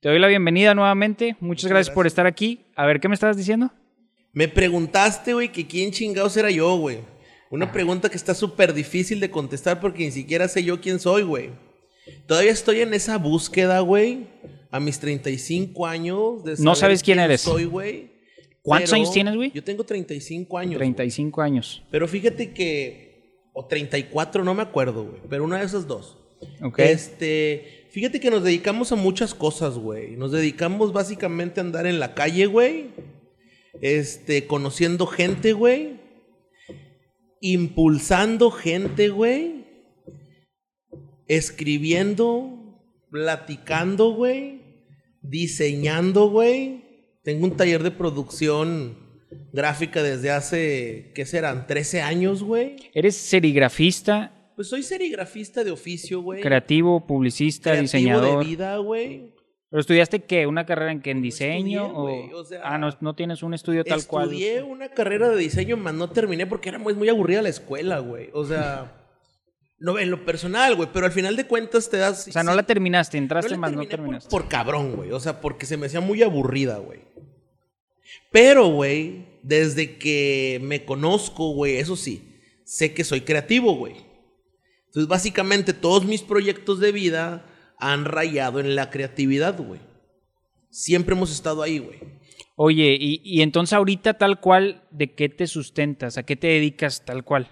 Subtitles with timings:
[0.00, 1.36] Te doy la bienvenida nuevamente.
[1.40, 2.64] Muchas, gracias, por estar aquí.
[2.74, 3.70] A ver, ¿qué me estabas diciendo?
[4.32, 7.00] Me preguntaste, güey, que quién chingados era yo, güey.
[7.50, 11.22] Una pregunta que está súper difícil de contestar porque ni siquiera sé yo quién soy,
[11.22, 11.50] güey.
[12.26, 14.26] Todavía estoy en esa búsqueda, güey.
[14.70, 16.44] A mis 35 años.
[16.44, 17.42] De no sabes quién, eres.
[17.42, 18.10] Soy, güey.
[18.62, 19.52] ¿Cuántos años tienes, güey?
[19.52, 20.78] Yo tengo 35 años.
[20.78, 21.82] 35 años.
[21.90, 23.50] Pero fíjate que.
[23.52, 25.20] O 34, no me acuerdo, güey.
[25.28, 26.16] Pero una de esas dos.
[26.62, 26.78] Ok.
[26.78, 27.79] Este.
[27.90, 30.16] Fíjate que nos dedicamos a muchas cosas, güey.
[30.16, 32.90] Nos dedicamos básicamente a andar en la calle, güey.
[33.80, 35.98] Este, conociendo gente, güey.
[37.40, 39.64] Impulsando gente, güey.
[41.26, 44.60] Escribiendo, platicando, güey.
[45.22, 46.84] Diseñando, güey.
[47.24, 48.96] Tengo un taller de producción
[49.52, 51.66] gráfica desde hace, ¿qué serán?
[51.66, 52.76] 13 años, güey.
[52.94, 54.39] ¿Eres serigrafista?
[54.60, 56.42] Pues soy serigrafista de oficio, güey.
[56.42, 58.44] Creativo, publicista, Creativo diseñador.
[58.44, 59.32] de vida, güey.
[59.70, 60.46] ¿Pero estudiaste qué?
[60.46, 61.12] ¿Una carrera en qué?
[61.12, 61.86] ¿En diseño?
[61.86, 62.28] o...
[62.62, 64.24] ah, no, no, tienes un estudio tal cual.
[64.24, 68.00] Estudié una carrera de diseño, más no terminé porque era muy, muy aburrida la escuela,
[68.00, 68.28] güey.
[68.34, 69.08] O sea,
[69.78, 70.90] no, en lo personal, güey.
[70.92, 72.28] Pero al final de cuentas te das.
[72.28, 74.28] O sea, no la terminaste, entraste, más no terminaste.
[74.28, 75.10] Por, por cabrón, güey.
[75.12, 77.00] O sea, porque se me hacía muy aburrida, güey.
[78.30, 84.09] Pero, güey, desde que me conozco, güey, eso sí, sé que soy creativo, güey.
[84.90, 87.46] Entonces, básicamente, todos mis proyectos de vida
[87.78, 89.80] han rayado en la creatividad, güey.
[90.68, 92.00] Siempre hemos estado ahí, güey.
[92.56, 96.18] Oye, y, entonces ahorita tal cual, ¿de qué te sustentas?
[96.18, 97.48] ¿A qué te dedicas tal cual?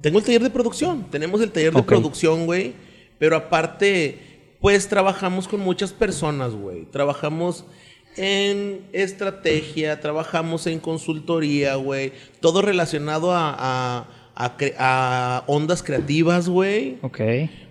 [0.00, 1.10] Tengo el taller de producción.
[1.10, 2.72] Tenemos el taller de producción, güey.
[3.18, 6.86] Pero aparte, pues trabajamos con muchas personas, güey.
[6.86, 7.66] Trabajamos
[8.16, 12.14] en estrategia, trabajamos en consultoría, güey.
[12.40, 14.19] Todo relacionado a a,
[15.46, 16.98] ondas creativas, güey.
[17.02, 17.20] Ok.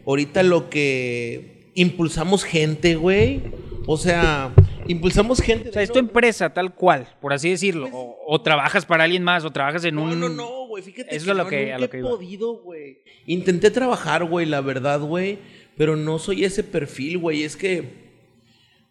[0.05, 3.41] Ahorita lo que impulsamos gente, güey.
[3.85, 4.53] O sea,
[4.87, 5.69] impulsamos gente.
[5.69, 7.89] O sea, es tu empresa tal cual, por así decirlo.
[7.89, 10.19] Pues o, trabajas para alguien más, o trabajas en un.
[10.19, 10.83] No, no, no, güey.
[10.83, 11.31] Fíjate Eso que,
[11.73, 12.99] a lo que he podido, güey.
[13.25, 15.39] Intenté trabajar, güey, la verdad, güey.
[15.77, 17.43] Pero no soy ese perfil, güey.
[17.43, 18.08] Es que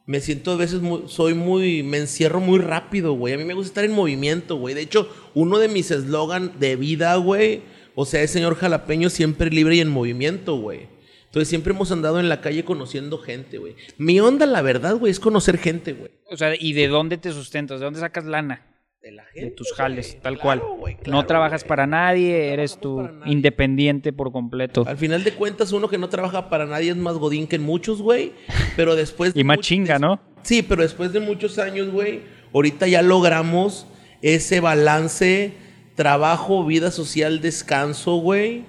[0.08, 3.34] me siento a veces muy, soy muy, me encierro muy rápido, güey.
[3.34, 4.74] A mí me gusta estar en movimiento, güey.
[4.74, 7.60] De hecho, uno de mis eslogan de vida, güey,
[7.94, 10.88] o sea, es señor jalapeño siempre libre y en movimiento, güey.
[11.26, 13.76] Entonces siempre hemos andado en la calle conociendo gente, güey.
[13.98, 16.10] Mi onda, la verdad, güey, es conocer gente, güey.
[16.30, 17.78] O sea, ¿y de dónde te sustentas?
[17.78, 18.64] ¿De dónde sacas lana?
[19.08, 19.40] De la gente.
[19.40, 20.62] De tus jales, tal cual.
[21.06, 24.84] no trabajas para nadie, eres tú independiente por completo.
[24.86, 27.62] Al final de cuentas, uno que no trabaja para nadie es más godín que en
[27.62, 28.34] muchos, güey.
[28.76, 29.32] Pero después.
[29.34, 30.20] y más chinga, ¿no?
[30.42, 32.20] Sí, pero después de muchos años, güey,
[32.52, 33.86] ahorita ya logramos
[34.20, 35.54] ese balance
[35.94, 38.64] trabajo, vida social, descanso, güey.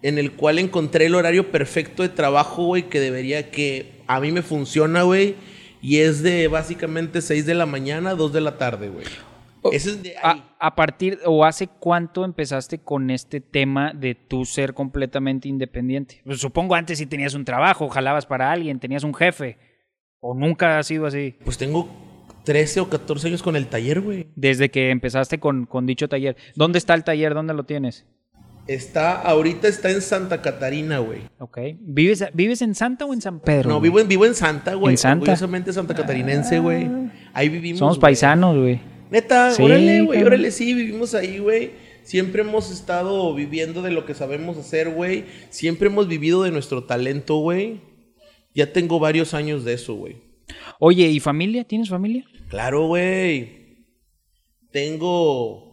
[0.00, 4.32] En el cual encontré el horario perfecto de trabajo, güey, que debería que a mí
[4.32, 5.34] me funciona, güey.
[5.82, 9.04] Y es de básicamente 6 de la mañana a 2 de la tarde, güey.
[10.58, 16.22] A, partir o hace cuánto empezaste con este tema de tú ser completamente independiente?
[16.24, 19.58] Pues supongo antes si tenías un trabajo, jalabas para alguien, tenías un jefe.
[20.20, 21.36] ¿O nunca ha sido así?
[21.44, 21.88] Pues tengo
[22.44, 24.28] 13 o 14 años con el taller, güey.
[24.34, 26.36] Desde que empezaste con, con dicho taller.
[26.54, 27.34] ¿Dónde está el taller?
[27.34, 28.06] ¿Dónde lo tienes?
[28.66, 31.20] Está, ahorita está en Santa Catarina, güey.
[31.38, 31.58] Ok.
[31.80, 33.70] ¿Vives, ¿Vives en Santa o en San Pedro?
[33.70, 34.94] No, vivo en, vivo en Santa, güey.
[34.94, 35.22] En Santa.
[35.22, 36.88] Orgullosamente Santa Catarinense, güey.
[37.32, 37.78] Ahí vivimos.
[37.78, 38.80] Somos paisanos, güey.
[39.10, 41.70] Neta, órale, güey, órale, sí, vivimos ahí, güey.
[42.02, 45.24] Siempre hemos estado viviendo de lo que sabemos hacer, güey.
[45.50, 47.80] Siempre hemos vivido de nuestro talento, güey.
[48.54, 50.16] Ya tengo varios años de eso, güey.
[50.78, 51.64] Oye, ¿y familia?
[51.64, 52.24] ¿Tienes familia?
[52.48, 53.86] Claro, güey.
[54.70, 55.66] Tengo.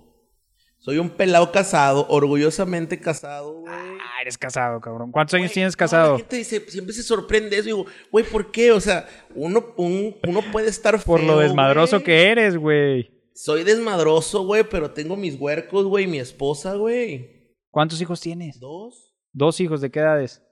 [0.79, 3.73] Soy un pelado casado, orgullosamente casado, güey.
[3.73, 5.11] Ah, eres casado, cabrón.
[5.11, 6.13] ¿Cuántos años tienes casado?
[6.13, 7.65] la gente dice, siempre se sorprende eso.
[7.65, 8.71] Digo, güey, ¿por qué?
[8.71, 13.11] O sea, uno, uno puede estar feo, Por lo desmadroso que eres, güey.
[13.33, 17.55] Soy desmadroso, güey, pero tengo mis huercos, güey, mi esposa, güey.
[17.71, 18.59] ¿Cuántos hijos tienes?
[18.59, 19.15] Dos.
[19.31, 20.43] Dos hijos, ¿de qué edades?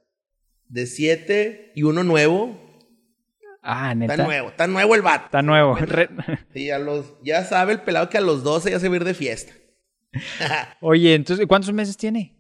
[0.67, 2.59] De siete y uno nuevo.
[3.61, 4.13] Ah, neta.
[4.13, 5.25] Está nuevo, está nuevo el vato.
[5.25, 5.77] Está nuevo.
[6.53, 8.97] Sí, a los, ya sabe el pelado que a los 12 ya se va a
[8.97, 9.53] ir de fiesta.
[10.81, 12.35] Oye, entonces, ¿cuántos meses tiene?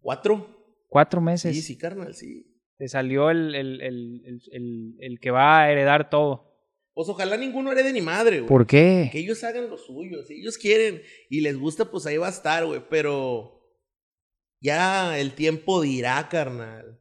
[0.00, 0.46] Cuatro.
[0.88, 1.54] Cuatro meses.
[1.56, 2.46] Sí, sí, carnal, sí.
[2.76, 6.51] Te salió el, el, el, el, que va a heredar todo.
[6.94, 8.48] Pues ojalá ninguno herede ni madre, güey.
[8.48, 9.08] ¿Por qué?
[9.10, 10.22] Que ellos hagan lo suyo.
[10.24, 12.82] Si ellos quieren y les gusta, pues ahí va a estar, güey.
[12.90, 13.62] Pero
[14.60, 17.00] ya el tiempo dirá, carnal.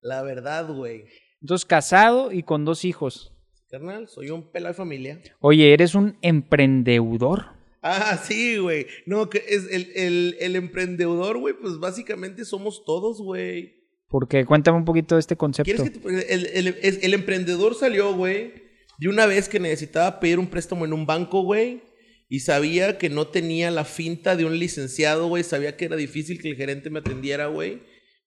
[0.00, 1.04] La verdad, güey.
[1.40, 3.32] Entonces, casado y con dos hijos.
[3.70, 5.20] Carnal, soy un pela de familia.
[5.40, 7.56] Oye, ¿eres un emprendedor?
[7.82, 8.86] Ah, sí, güey.
[9.06, 13.76] No, que es el, el, el emprendedor, güey, pues básicamente somos todos, güey.
[14.08, 15.72] Porque cuéntame un poquito de este concepto.
[15.72, 18.65] ¿Quieres que el, el, el, emprendedor salió, güey,
[18.98, 21.82] de una vez que necesitaba pedir un préstamo en un banco, güey.
[22.28, 25.44] Y sabía que no tenía la finta de un licenciado, güey.
[25.44, 27.82] Sabía que era difícil que el gerente me atendiera, güey.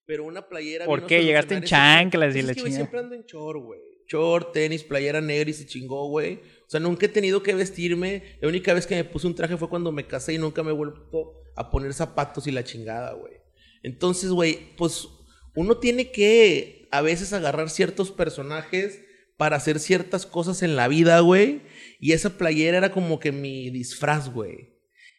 [0.06, 0.86] Pero una playera.
[0.86, 1.22] ¿Por qué?
[1.22, 2.76] Llegaste en chanclas y la chingada.
[2.76, 3.80] siempre ando en short, güey.
[4.08, 6.34] Short, tenis, playera negra y se chingó, güey.
[6.34, 8.38] O sea, nunca he tenido que vestirme.
[8.40, 10.70] La única vez que me puse un traje fue cuando me casé y nunca me
[10.70, 13.34] he vuelto a poner zapatos y la chingada, güey.
[13.82, 15.08] Entonces, güey, pues
[15.54, 19.00] uno tiene que a veces agarrar ciertos personajes
[19.40, 21.62] para hacer ciertas cosas en la vida, güey.
[21.98, 24.74] Y esa playera era como que mi disfraz, güey.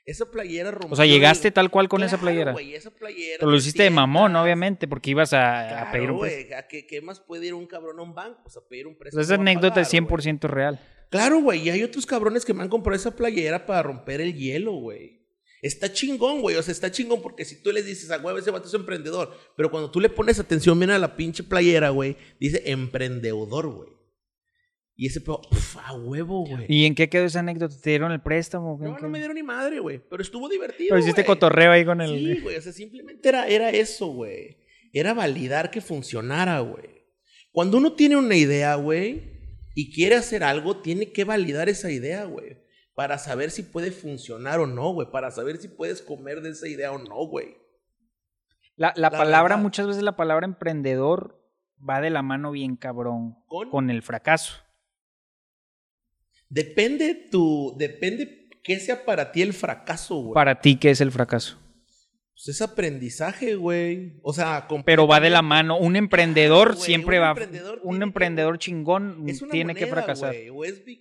[0.06, 0.94] Esa playera rompió.
[0.94, 2.52] O sea, llegaste tal cual con esa playera.
[2.52, 3.38] Güey, esa playera.
[3.40, 6.60] Pero lo hiciste de mamón, obviamente, porque ibas a, pedir un préstamo.
[6.60, 8.44] ¿A qué, más puede ir un cabrón a un banco?
[8.46, 9.24] O sea, pedir un préstamo.
[9.24, 10.80] Esa anécdota es 100% real.
[11.10, 11.64] Claro, güey.
[11.64, 15.26] Y hay otros cabrones que me han comprado esa playera para romper el hielo, güey.
[15.64, 16.58] Está chingón, güey.
[16.58, 19.36] O sea, está chingón porque si tú les dices a huevo, ese vato es emprendedor.
[19.58, 24.01] Pero cuando tú le pones atención bien a la pinche playera, güey, dice emprendedor, güey.
[24.96, 25.42] Y ese pedo,
[25.84, 26.66] a huevo, güey.
[26.68, 27.76] ¿Y en qué quedó esa anécdota?
[27.82, 28.78] ¿Te dieron el préstamo?
[28.80, 30.00] No, no me dieron ni madre, güey.
[30.00, 30.90] Pero estuvo divertido.
[30.90, 32.10] Pero hiciste cotorreo ahí con el.
[32.10, 32.58] Sí, güey.
[32.58, 34.58] O sea, simplemente era, era eso, güey.
[34.94, 37.06] Era validar que funcionara, güey.
[37.52, 39.24] Cuando uno tiene una idea, güey,
[39.74, 42.58] y quiere hacer algo, tiene que validar esa idea, güey.
[42.94, 45.10] Para saber si puede funcionar o no, güey.
[45.10, 47.58] Para saber si puedes comer de esa idea o no, güey.
[48.76, 51.42] La, la, palabra, muchas veces la palabra emprendedor
[51.88, 54.56] va de la mano bien cabrón con el fracaso.
[56.52, 57.74] Depende tu.
[57.78, 60.34] Depende qué sea para ti el fracaso, güey.
[60.34, 61.58] Para ti, ¿qué es el fracaso?
[62.34, 64.20] Pues es aprendizaje, güey.
[64.22, 65.78] O sea, Pero va de la mano.
[65.78, 67.34] Un emprendedor siempre va.
[67.84, 70.36] un emprendedor chingón tiene que fracasar.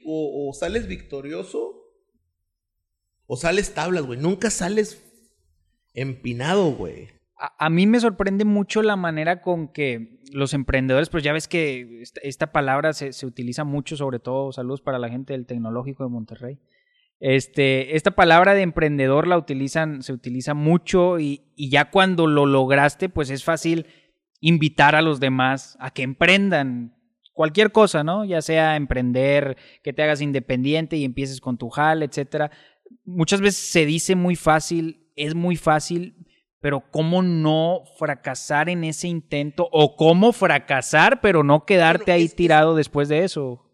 [0.05, 1.83] O, sales victorioso
[3.27, 4.21] o sales tablas, güey.
[4.21, 5.03] Nunca sales
[5.95, 7.09] empinado, güey.
[7.43, 12.03] A, mí me sorprende mucho la manera con que los emprendedores, pues ya ves que
[12.23, 16.59] esta, palabra se, utiliza mucho, sobre todo, saludos para la gente del Tecnológico de Monterrey.
[17.19, 23.09] Este, esta palabra de emprendedor la utilizan, se utiliza mucho y, ya cuando lo lograste,
[23.09, 23.87] pues es fácil
[24.41, 26.95] invitar a los demás a que emprendan
[27.33, 28.27] cualquier cosa, ¿no?
[28.27, 32.51] Ya sea emprender, que te hagas independiente y empieces con tu hall, etcétera.
[33.07, 36.27] Muchas veces se dice muy fácil, es muy fácil,
[36.61, 42.77] pero cómo no fracasar en ese intento o cómo fracasar pero no quedarte ahí tirado
[42.77, 43.67] después de eso.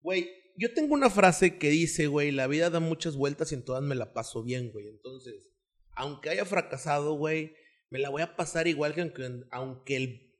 [0.00, 3.64] Güey, yo tengo una frase que dice, güey, la vida da muchas vueltas y en
[3.64, 4.88] todas me la paso bien, güey.
[4.88, 5.50] Entonces,
[5.92, 7.54] aunque haya fracasado, güey,
[7.90, 10.34] me la voy a pasar igual que aunque, aunque el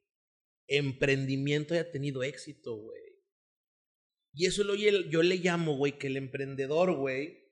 [0.66, 3.02] emprendimiento haya tenido éxito, güey.
[4.32, 7.43] Y eso lo, yo le llamo, güey, que el emprendedor, güey,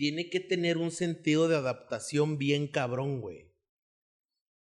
[0.00, 3.52] tiene que tener un sentido de adaptación bien cabrón, güey.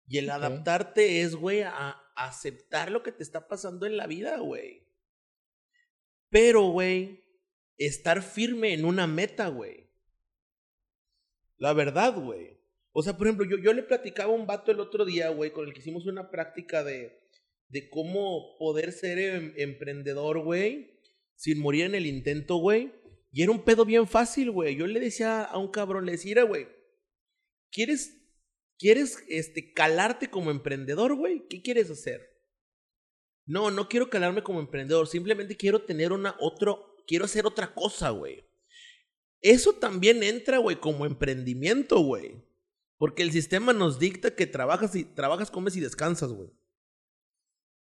[0.05, 4.37] Y el adaptarte es, güey, a aceptar lo que te está pasando en la vida,
[4.37, 4.85] güey.
[6.29, 7.23] Pero, güey,
[7.79, 9.89] estar firme en una meta, güey.
[11.57, 12.59] La verdad, güey.
[12.91, 15.49] O sea, por ejemplo, yo, yo le platicaba a un vato el otro día, güey,
[15.49, 17.19] con el que hicimos una práctica de,
[17.69, 21.01] de cómo poder ser em, emprendedor, güey,
[21.33, 23.01] sin morir en el intento, güey.
[23.33, 24.75] Y era un pedo bien fácil, güey.
[24.75, 26.67] Yo le decía a un cabrón, le decía, güey,
[27.71, 28.15] ¿quieres,
[28.77, 31.47] ¿quieres este, calarte como emprendedor, güey?
[31.49, 32.21] ¿Qué quieres hacer?
[33.45, 35.07] No, no quiero calarme como emprendedor.
[35.07, 38.45] Simplemente quiero tener una otro, quiero hacer otra cosa, güey.
[39.41, 42.35] Eso también entra, güey, como emprendimiento, güey.
[42.99, 46.51] Porque el sistema nos dicta que trabajas y trabajas, comes y descansas, güey.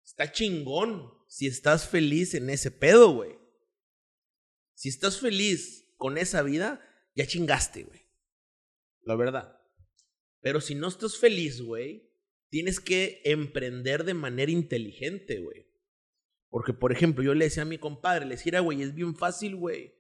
[0.05, 3.44] Está chingón si estás feliz en ese pedo, güey.
[4.85, 6.79] Si estás feliz con esa vida,
[7.15, 8.01] ya chingaste, güey.
[9.01, 9.59] La verdad.
[10.41, 12.11] Pero si no estás feliz, güey,
[12.49, 15.65] tienes que emprender de manera inteligente, güey.
[16.51, 19.55] Porque, por ejemplo, yo le decía a mi compadre, le decía, güey, es bien fácil,
[19.55, 19.95] güey.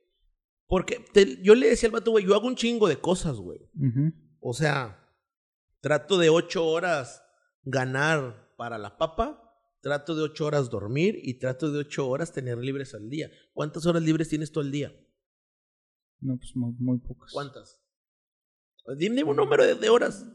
[0.67, 1.03] Porque
[1.41, 3.67] yo le decía al vato, güey, yo hago un chingo de cosas, güey.
[4.39, 5.03] O sea,
[5.81, 7.23] trato de ocho horas
[7.63, 9.44] ganar para la papa
[9.85, 13.29] Trato de ocho horas dormir y trato de ocho horas tener libres al día.
[13.53, 14.91] ¿Cuántas horas libres tienes todo el día?
[16.21, 17.31] No, pues muy, pocas.
[17.31, 17.79] ¿Cuántas?
[18.97, 20.25] Dime un número de, horas.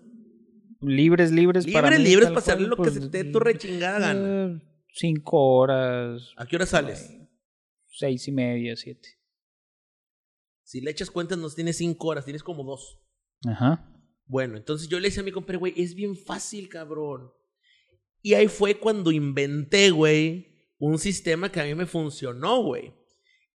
[0.81, 4.55] Libres, libres libres, para libres para hacer lo que pues, se te tu rechingada gana.
[4.55, 4.61] Eh,
[4.93, 6.33] cinco horas.
[6.37, 7.13] ¿A qué hora sales?
[7.89, 9.19] Seis y media, siete.
[10.63, 13.01] Si le echas cuentas, no tienes cinco horas, tienes como dos.
[13.49, 14.01] Ajá.
[14.27, 17.33] Bueno, entonces yo le decía a mi compadre, güey, es bien fácil, cabrón.
[18.23, 22.93] Y ahí fue cuando inventé, güey, un sistema que a mí me funcionó, güey.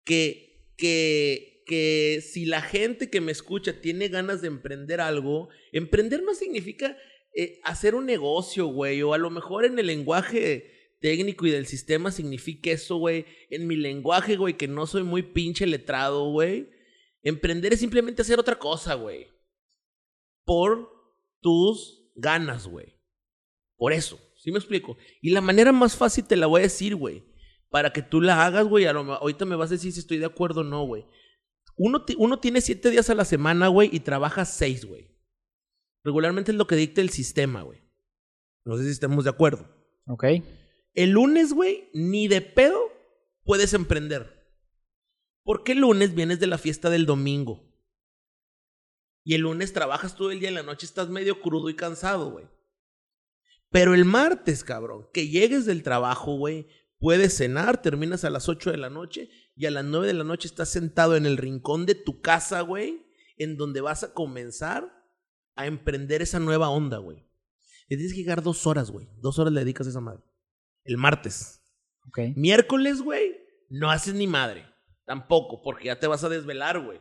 [0.04, 6.22] Que, que, que si la gente que me escucha tiene ganas de emprender algo, emprender
[6.22, 6.96] no significa
[7.34, 11.66] eh, hacer un negocio, güey, o a lo mejor en el lenguaje técnico y del
[11.66, 13.26] sistema significa eso, güey.
[13.50, 16.70] En mi lenguaje, güey, que no soy muy pinche letrado, güey.
[17.22, 19.26] Emprender es simplemente hacer otra cosa, güey.
[20.44, 20.90] Por
[21.40, 22.94] tus ganas, güey.
[23.76, 24.98] Por eso, ¿sí me explico?
[25.22, 27.24] Y la manera más fácil te la voy a decir, güey.
[27.70, 28.84] Para que tú la hagas, güey.
[28.84, 31.06] Ahorita me vas a decir si estoy de acuerdo o no, güey.
[31.76, 35.10] Uno, uno tiene siete días a la semana, güey, y trabaja seis, güey.
[36.04, 37.80] Regularmente es lo que dicta el sistema, güey.
[38.66, 39.66] No sé si estamos de acuerdo.
[40.06, 40.24] Ok.
[40.92, 42.78] El lunes, güey, ni de pedo
[43.44, 44.44] puedes emprender.
[45.42, 47.64] Porque el lunes vienes de la fiesta del domingo.
[49.24, 51.74] Y el lunes trabajas todo el día y en la noche estás medio crudo y
[51.74, 52.46] cansado, güey.
[53.70, 56.68] Pero el martes, cabrón, que llegues del trabajo, güey,
[56.98, 60.24] puedes cenar, terminas a las 8 de la noche y a las 9 de la
[60.24, 63.04] noche estás sentado en el rincón de tu casa, güey,
[63.36, 64.90] en donde vas a comenzar
[65.56, 67.26] a emprender esa nueva onda, güey.
[67.88, 69.08] Y tienes que llegar dos horas, güey.
[69.18, 70.22] Dos horas le dedicas a esa madre.
[70.84, 71.60] El martes.
[72.08, 72.18] Ok.
[72.36, 73.36] Miércoles, güey,
[73.68, 74.66] no haces ni madre.
[75.04, 77.00] Tampoco, porque ya te vas a desvelar, güey.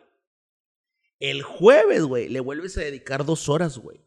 [1.20, 4.06] El jueves, güey, le vuelves a dedicar dos horas, güey.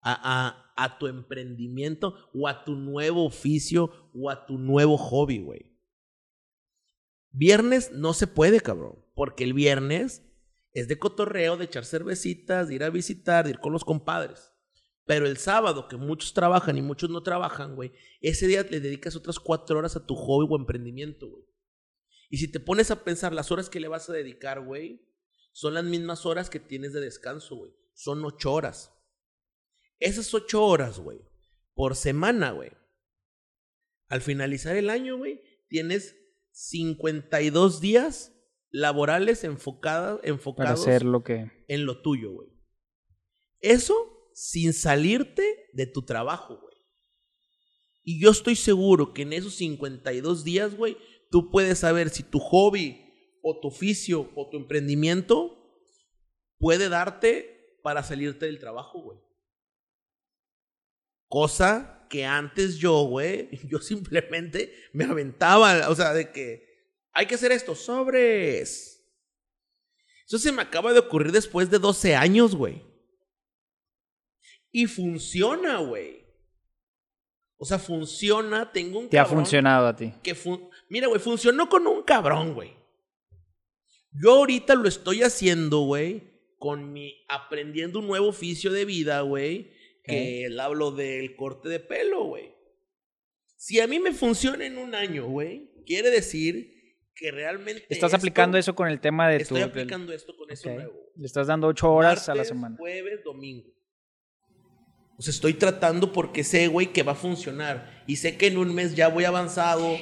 [0.00, 5.38] A, a, a, tu emprendimiento o a tu nuevo oficio o a tu nuevo hobby,
[5.38, 5.72] güey.
[7.30, 9.04] Viernes no se puede, cabrón.
[9.14, 10.22] Porque el viernes
[10.72, 14.52] es de cotorreo, de echar cervecitas, de ir a visitar, de ir con los compadres.
[15.04, 19.16] Pero el sábado, que muchos trabajan y muchos no trabajan, güey, ese día le dedicas
[19.16, 21.44] otras cuatro horas a tu hobby o emprendimiento, güey.
[22.30, 25.06] Y si te pones a pensar las horas que le vas a dedicar, güey,
[25.52, 27.72] son las mismas horas que tienes de descanso, güey.
[27.92, 28.94] Son ocho horas.
[30.02, 31.20] Esas ocho horas, güey,
[31.74, 32.72] por semana, güey.
[34.08, 36.16] Al finalizar el año, güey, tienes
[36.50, 38.32] 52 días
[38.70, 41.50] laborales enfocadas, enfocados hacer lo que...
[41.68, 42.48] en lo tuyo, güey.
[43.60, 43.94] Eso
[44.34, 46.74] sin salirte de tu trabajo, güey.
[48.02, 50.96] Y yo estoy seguro que en esos 52 días, güey,
[51.30, 53.00] tú puedes saber si tu hobby
[53.40, 55.56] o tu oficio o tu emprendimiento
[56.58, 59.01] puede darte para salirte del trabajo, güey.
[61.32, 67.36] Cosa que antes yo, güey, yo simplemente me aventaba, o sea, de que hay que
[67.36, 69.02] hacer esto, sobres.
[70.26, 72.82] Eso se me acaba de ocurrir después de 12 años, güey.
[74.70, 76.22] Y funciona, güey.
[77.56, 78.70] O sea, funciona.
[78.70, 80.12] Tengo un Te ha funcionado a ti.
[80.22, 80.36] Que
[80.90, 82.76] Mira, güey, funcionó con un cabrón, güey.
[84.10, 87.24] Yo ahorita lo estoy haciendo, güey, con mi.
[87.30, 89.80] aprendiendo un nuevo oficio de vida, güey.
[90.02, 92.54] Que él hablo del corte de pelo, güey.
[93.56, 96.72] Si a mí me funciona en un año, güey, quiere decir
[97.14, 97.86] que realmente.
[97.88, 99.66] Estás aplicando eso con el tema de estoy tu.
[99.66, 100.92] Estoy aplicando esto con eso nuevo.
[101.14, 102.76] Le estás dando ocho horas a la semana.
[102.76, 103.68] Jueves, domingo.
[105.16, 108.02] O sea, estoy tratando porque sé, güey, que va a funcionar.
[108.08, 109.96] Y sé que en un mes ya voy avanzado.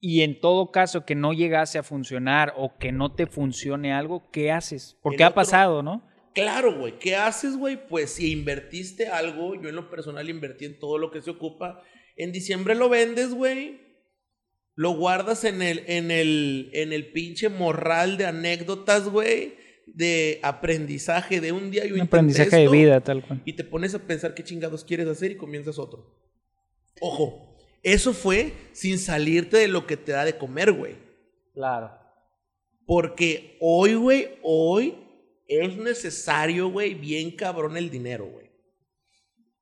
[0.00, 4.30] Y en todo caso que no llegase a funcionar o que no te funcione algo,
[4.30, 4.98] ¿qué haces?
[5.00, 6.06] Porque ha pasado, ¿no?
[6.36, 6.98] Claro, güey.
[6.98, 7.88] ¿Qué haces, güey?
[7.88, 11.82] Pues si invertiste algo, yo en lo personal invertí en todo lo que se ocupa.
[12.14, 13.80] En diciembre lo vendes, güey.
[14.74, 19.54] Lo guardas en el, en el, en el pinche morral de anécdotas, güey
[19.86, 23.40] de aprendizaje de un día y un aprendizaje de vida, tal cual.
[23.44, 26.20] Y te pones a pensar qué chingados quieres hacer y comienzas otro.
[27.00, 30.96] Ojo, eso fue sin salirte de lo que te da de comer, güey.
[31.54, 31.92] Claro.
[32.84, 35.05] Porque hoy, güey, hoy
[35.48, 38.50] es necesario, güey, bien cabrón el dinero, güey.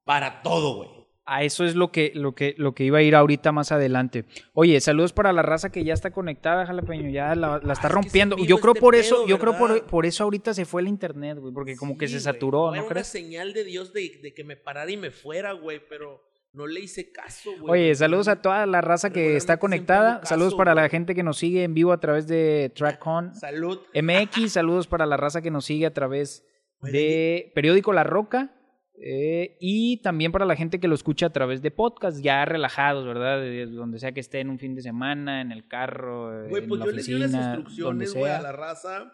[0.05, 3.15] Para todo, güey a eso es lo que, lo que, lo que iba a ir
[3.15, 4.25] ahorita más adelante.
[4.53, 8.37] Oye, saludos para la raza que ya está conectada, Jalapeño, ya la, está rompiendo.
[8.37, 11.39] yo creo este por eso, yo creo por, por, eso ahorita se fue el internet,
[11.39, 13.07] güey, porque como que se saturó, ¿no, ¿no crees?
[13.07, 16.23] Una señal de Dios de, de, que me parara y me fuera, güey, pero
[16.55, 17.83] no le hice caso, güey.
[17.83, 20.25] Oye, saludos a toda la raza que está conectada.
[20.25, 23.35] saludos para la gente que nos sigue en vivo a través de TrackCon.
[23.41, 23.81] Salud.
[23.93, 26.47] MX, saludos para la raza que nos sigue a través
[26.81, 28.55] de Periódico La Roca.
[29.03, 33.05] Eh, y también para la gente que lo escucha a través de podcast, ya relajados,
[33.05, 33.41] ¿verdad?
[33.71, 36.49] donde sea que esté en un fin de semana, en el carro.
[36.49, 39.13] Güey, pues yo les di las instrucciones, güey, a la raza.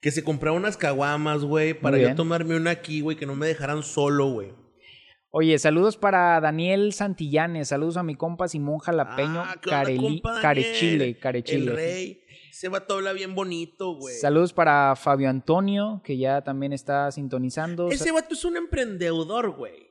[0.00, 3.46] Que se comprara unas caguamas, güey, para yo tomarme una aquí, güey, que no me
[3.46, 4.61] dejaran solo, güey.
[5.34, 11.70] Oye, saludos para Daniel Santillanes, saludos a mi compa Simón Jalapeño, ah, Carechile, Carechile.
[11.70, 12.24] El rey.
[12.50, 14.14] Ese vato habla bien bonito, güey.
[14.14, 17.88] Saludos para Fabio Antonio, que ya también está sintonizando.
[17.88, 19.90] Ese vato es un emprendedor, güey.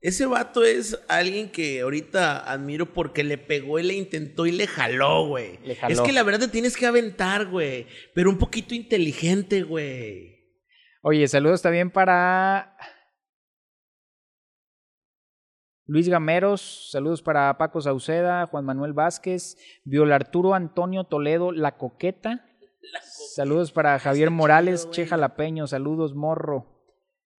[0.00, 4.66] Ese vato es alguien que ahorita admiro porque le pegó y le intentó y le
[4.66, 5.60] jaló, güey.
[5.88, 7.86] Es que la verdad te tienes que aventar, güey.
[8.12, 10.32] Pero un poquito inteligente, güey.
[11.02, 12.76] Oye, saludos también para
[15.92, 22.46] Luis Gameros, saludos para Paco Sauceda, Juan Manuel Vázquez, Viola Arturo Antonio Toledo, La Coqueta.
[23.34, 26.66] Saludos para Javier Morales, Che Jalapeño, saludos Morro.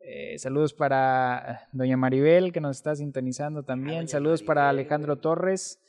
[0.01, 4.07] Eh, saludos para Doña Maribel, que nos está sintonizando Ah, también.
[4.07, 5.79] saludos para Alejandro Torres.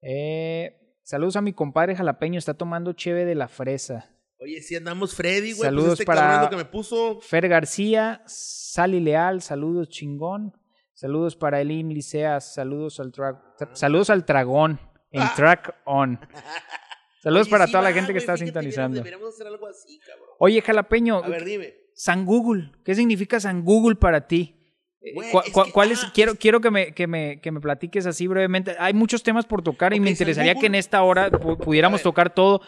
[0.00, 4.08] Eh, saludos a mi compadre Jalapeño, está tomando cheve de la fresa.
[4.38, 5.64] Oye, si andamos Freddy, güey.
[5.68, 7.20] Saludos pues este para- que me puso.
[7.20, 10.54] Fer García, Sally Leal, saludos chingón.
[11.00, 14.78] Saludos para Elim Liceas, saludos al, tra- tra- saludos al Dragón
[15.10, 15.32] en Ah.
[15.34, 16.20] Track On.
[17.22, 18.96] Saludos Oye, para sí toda la gente que está sintonizando.
[18.98, 20.26] Deberíamos hacer algo así, cabrón.
[20.38, 21.72] Oye, Jalapeño, A ver, dime.
[21.94, 24.56] San Google, ¿qué significa San Google para ti?
[25.00, 27.06] Eh, Güey, ¿cuál- es cuál- que- cuál es- ah, quiero es- quiero que, me, que,
[27.06, 28.76] me, que me platiques así brevemente.
[28.78, 32.34] Hay muchos temas por tocar y me interesaría que en esta hora pu- pudiéramos tocar
[32.34, 32.60] todo.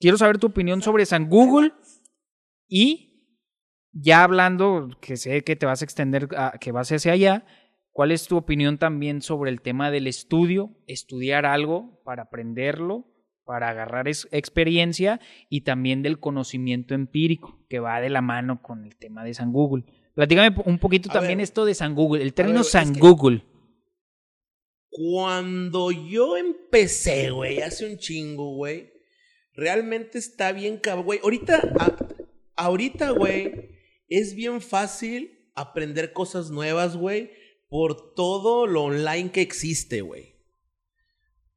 [0.00, 1.72] Quiero saber tu opinión sobre San Google
[2.68, 3.12] y
[3.92, 7.46] ya hablando, que sé que te vas a extender, a- que vas hacia allá,
[7.96, 10.76] ¿cuál es tu opinión también sobre el tema del estudio?
[10.86, 13.06] Estudiar algo para aprenderlo,
[13.44, 18.96] para agarrar experiencia y también del conocimiento empírico, que va de la mano con el
[18.96, 19.84] tema de San Google.
[20.14, 21.44] Platícame un poquito A también ver.
[21.44, 23.44] esto de San Google, el término ver, San Google.
[24.90, 28.90] Cuando yo empecé, güey, hace un chingo, güey,
[29.54, 31.20] realmente está bien cabrón, güey.
[31.22, 31.96] Ahorita, a-
[32.56, 33.70] ahorita, güey,
[34.08, 37.30] es bien fácil aprender cosas nuevas, güey,
[37.68, 40.34] por todo lo online que existe, güey.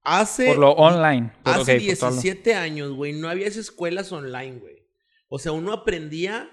[0.02, 1.34] Hace, Por lo online.
[1.44, 4.88] Por- hace ok, por todo lo- 17 años, güey, no había esas escuelas online, güey.
[5.28, 6.50] O sea, uno aprendía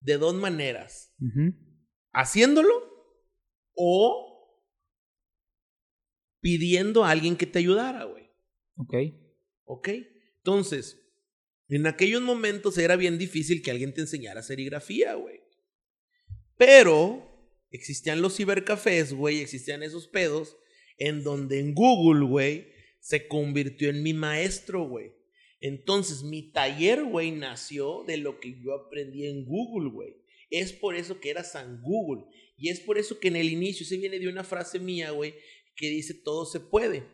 [0.00, 1.12] de dos maneras
[2.12, 2.72] haciéndolo
[3.74, 4.24] o
[6.40, 8.30] pidiendo a alguien que te ayudara, güey.
[8.76, 8.94] Ok.
[9.64, 9.88] ¿Ok?
[10.38, 10.98] Entonces,
[11.68, 15.40] en aquellos momentos era bien difícil que alguien te enseñara serigrafía, güey.
[16.56, 17.27] Pero
[17.70, 20.56] existían los cibercafés, güey, existían esos pedos
[20.98, 22.68] en donde en Google, güey,
[23.00, 25.12] se convirtió en mi maestro, güey.
[25.60, 30.16] Entonces, mi taller, güey, nació de lo que yo aprendí en Google, güey.
[30.50, 32.24] Es por eso que era San Google.
[32.56, 35.34] Y es por eso que en el inicio se viene de una frase mía, güey,
[35.76, 37.04] que dice todo se puede.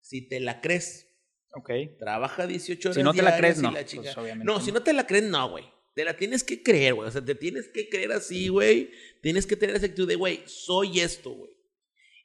[0.00, 1.06] Si te la crees.
[1.54, 1.70] Ok.
[1.98, 3.70] Trabaja 18 horas Si no te la crees, no.
[3.70, 5.64] la Pues, chinga- obviamente no, si no te la crees, no, güey.
[5.94, 7.08] Te la tienes que creer, güey.
[7.08, 8.90] O sea, te tienes que creer así, güey.
[9.22, 11.50] Tienes que tener esa actitud de, güey, soy esto, güey.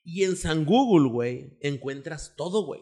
[0.03, 2.81] Y en San Google, güey, encuentras todo, güey.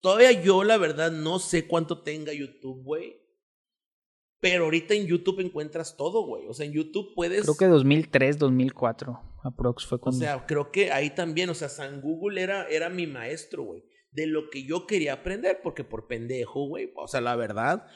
[0.00, 3.20] Todavía yo, la verdad, no sé cuánto tenga YouTube, güey.
[4.40, 6.46] Pero ahorita en YouTube encuentras todo, güey.
[6.46, 7.42] O sea, en YouTube puedes...
[7.42, 10.20] Creo que 2003, 2004, aprox fue O cuando...
[10.20, 13.84] sea, creo que ahí también, o sea, San Google era, era mi maestro, güey.
[14.10, 16.92] De lo que yo quería aprender, porque por pendejo, güey.
[16.96, 17.86] O sea, la verdad,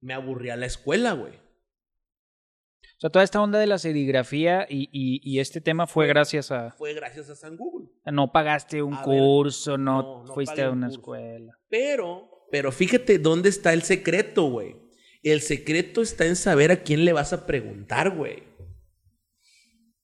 [0.00, 1.34] me aburría la escuela, güey.
[1.34, 6.50] O sea, toda esta onda de la serigrafía y, y- y este tema fue gracias
[6.50, 6.72] a...
[6.72, 7.88] Fue gracias a San Google.
[8.04, 11.00] No pagaste un A curso, no, no, no fuiste a un una curso.
[11.00, 11.58] escuela.
[11.70, 14.76] Pero, pero fíjate dónde está el secreto, güey.
[15.22, 18.42] El secreto está en saber a quién le vas a preguntar, güey.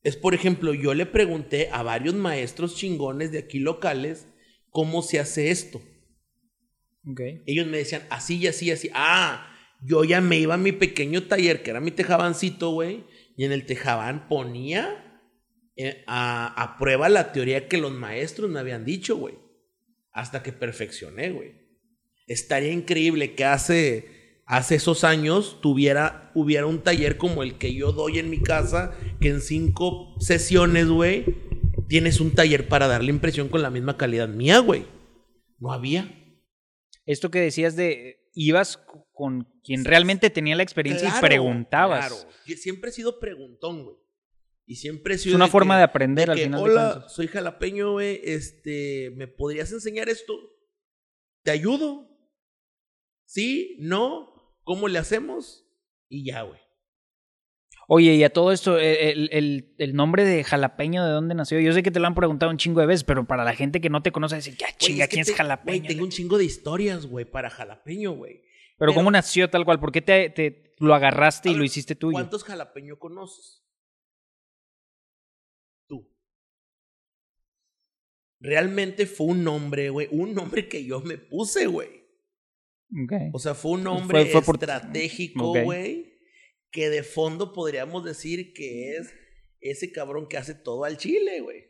[0.02, 4.26] Es, por ejemplo, yo le pregunté a varios maestros chingones de aquí locales
[4.70, 5.82] cómo se hace esto.
[7.06, 7.20] Ok.
[7.46, 8.90] Ellos me decían así y así y así.
[8.94, 13.04] Ah, yo ya me iba a mi pequeño taller, que era mi tejabancito, güey.
[13.36, 15.22] Y en el tejabán ponía
[15.76, 19.34] eh, a, prueba la teoría que los maestros me habían dicho, güey.
[20.12, 21.52] Hasta que perfeccioné, güey.
[22.26, 27.92] Estaría increíble que hace, hace esos años tuviera, hubiera un taller como el que yo
[27.92, 31.24] doy en mi casa, que en cinco sesiones, güey,
[31.88, 34.86] tienes un taller para darle impresión con la misma calidad mía, güey.
[35.58, 36.10] No había.
[37.04, 38.80] Esto que decías de ibas
[39.16, 42.06] con quien realmente tenía la experiencia y preguntabas.
[42.06, 42.30] Claro.
[42.56, 43.96] Siempre he sido preguntón, güey.
[44.66, 45.36] Y siempre he Es sido.
[45.36, 47.14] una de forma que- de aprender de al que, final de Hola, cuentas.
[47.14, 48.20] soy jalapeño, güey.
[48.24, 50.34] Este, ¿me podrías enseñar esto?
[51.42, 52.10] ¿Te ayudo?
[53.24, 53.76] ¿Sí?
[53.80, 54.54] ¿No?
[54.64, 55.64] ¿Cómo le hacemos?
[56.08, 56.60] Y ya, güey.
[57.88, 61.60] Oye, y a todo esto, eh, el, el- el nombre de jalapeño, ¿de dónde nació?
[61.60, 63.80] Yo sé que te lo han preguntado un chingo de veces, pero para la gente
[63.80, 65.78] que no te conoce, decir, ya chinga, es que ¿quién es jalapeño?
[65.78, 68.42] Güey, tengo un chingo de historias, güey, para jalapeño, güey.
[68.78, 69.80] Pero, pero- ¿cómo nació tal cual?
[69.80, 72.12] ¿Por qué te, te- lo agarraste y lo hiciste tuyo?
[72.12, 73.64] ¿Cuántos jalapeño conoces?
[75.88, 76.06] Tú.
[78.40, 80.08] Realmente fue un nombre, güey.
[80.10, 82.04] Un nombre que yo me puse, güey.
[83.04, 83.12] Ok.
[83.32, 86.14] O sea, fue un nombre Fue- fue por- estratégico, güey.
[86.70, 89.12] Que de fondo podríamos decir que es
[89.60, 91.64] ese cabrón que hace todo al chile, güey.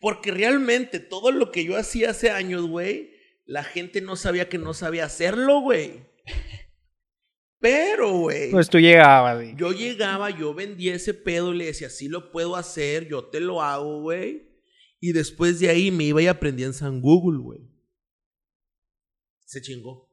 [0.00, 3.12] Porque realmente todo lo que yo hacía hace años, güey,
[3.44, 6.12] la gente no sabía que no sabía hacerlo, güey.
[7.60, 8.50] Pero, güey.
[8.50, 9.54] Pues tú llegabas, güey.
[9.56, 13.40] Yo llegaba, yo vendía ese pedo y le decía, sí lo puedo hacer, yo te
[13.40, 14.50] lo hago, güey.
[15.00, 17.60] Y después de ahí me iba y aprendí en San Google, güey.
[19.46, 20.10] Se chingó.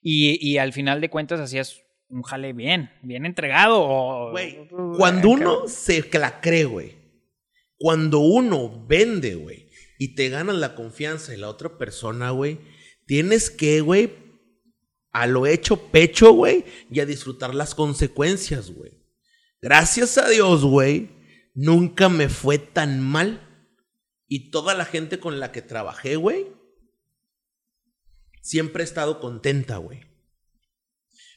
[0.00, 4.30] Y, y al final de cuentas hacías un jale bien, bien entregado.
[4.32, 6.96] Güey, cuando uno se la cree, güey.
[7.78, 12.58] Cuando uno vende, güey, y te ganas la confianza de la otra persona, güey,
[13.06, 14.10] tienes que, güey,
[15.12, 18.92] a lo hecho pecho, güey, y a disfrutar las consecuencias, güey.
[19.60, 21.10] Gracias a Dios, güey,
[21.54, 23.46] nunca me fue tan mal
[24.26, 26.46] y toda la gente con la que trabajé, güey,
[28.42, 30.00] siempre he estado contenta, güey.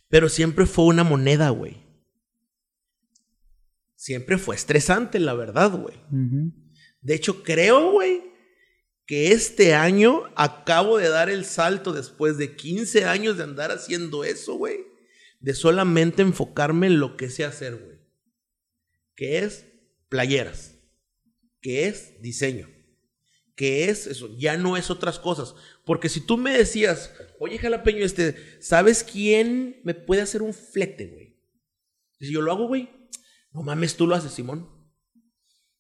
[0.10, 1.82] Pero siempre fue una moneda, güey.
[3.96, 5.96] Siempre fue estresante, la verdad, güey.
[7.02, 8.33] De hecho, creo, güey,
[9.06, 14.24] que este año acabo de dar el salto después de 15 años de andar haciendo
[14.24, 14.86] eso, güey.
[15.40, 18.00] De solamente enfocarme en lo que sé hacer, güey.
[19.16, 19.66] Que es
[20.10, 20.76] playeras.
[21.62, 22.74] Que es diseño
[23.56, 25.56] que es eso, ya no es otras cosas.
[25.86, 31.08] Porque si tú me decías, oye, jalapeño, este, ¿sabes quién me puede hacer un flete,
[31.08, 31.34] güey?
[32.20, 32.90] si yo lo hago, güey,
[33.52, 34.70] no mames, tú lo haces, Simón.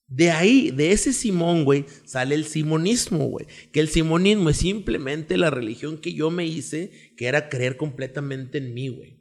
[0.07, 3.47] De ahí, de ese Simón, güey, sale el simonismo, güey.
[3.71, 8.57] Que el simonismo es simplemente la religión que yo me hice, que era creer completamente
[8.59, 9.19] en mí, güey.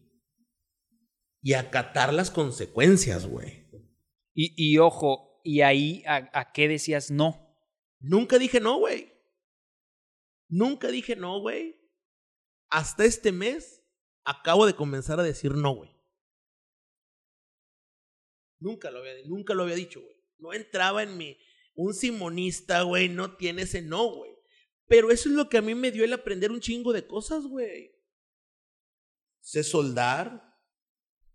[1.40, 3.68] Y acatar las consecuencias, güey.
[4.34, 7.56] Y, y ojo, ¿y ahí a qué decías no?
[8.00, 9.12] Nunca dije no, güey.
[10.48, 11.80] Nunca dije no, güey.
[12.68, 13.82] Hasta este mes
[14.24, 15.90] acabo de comenzar a decir no, güey.
[18.60, 20.16] Nunca lo había, nunca lo había dicho, güey.
[20.42, 21.38] No entraba en mí.
[21.74, 24.32] Un simonista, güey, no tiene ese no, güey.
[24.86, 27.46] Pero eso es lo que a mí me dio el aprender un chingo de cosas,
[27.46, 27.92] güey.
[29.40, 30.54] Sé soldar,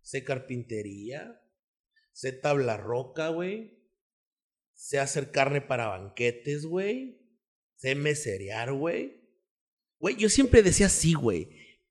[0.01, 1.41] sé carpintería,
[2.11, 3.77] sé tabla roca, güey
[4.77, 7.19] sé hacer carne para banquetes, güey.
[7.75, 9.27] Sé meserear, güey.
[9.99, 11.49] Güey, yo siempre decía sí, güey.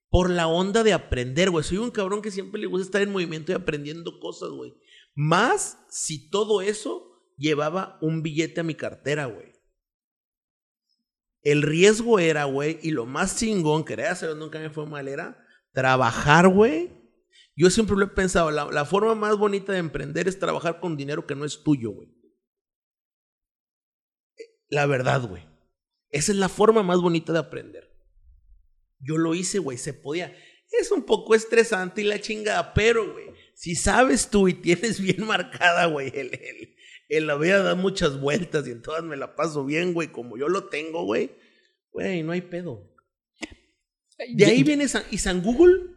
[0.08, 1.64] Por la onda de aprender, güey.
[1.64, 4.74] Soy un cabrón que siempre le gusta estar en movimiento y aprendiendo cosas, güey.
[5.16, 9.52] Más si todo eso llevaba un billete a mi cartera, güey.
[11.42, 15.08] El riesgo era, güey, y lo más chingón, que era hacer nunca me fue mal,
[15.08, 16.92] era trabajar, güey.
[17.56, 20.96] Yo siempre lo he pensado, la, la forma más bonita de emprender es trabajar con
[20.96, 22.16] dinero que no es tuyo, güey
[24.68, 25.42] la verdad, güey.
[26.10, 27.92] Esa es la forma más bonita de aprender.
[28.98, 30.34] Yo lo hice, güey, se podía.
[30.70, 33.25] Es un poco estresante y la chingada, pero, güey,
[33.56, 36.76] si sabes tú y tienes bien marcada, güey, el, el,
[37.08, 40.36] el la vida da muchas vueltas y en todas me la paso bien, güey, como
[40.36, 41.34] yo lo tengo, güey,
[41.90, 42.94] güey, no hay pedo.
[44.34, 45.90] De ahí viene San, y San Google,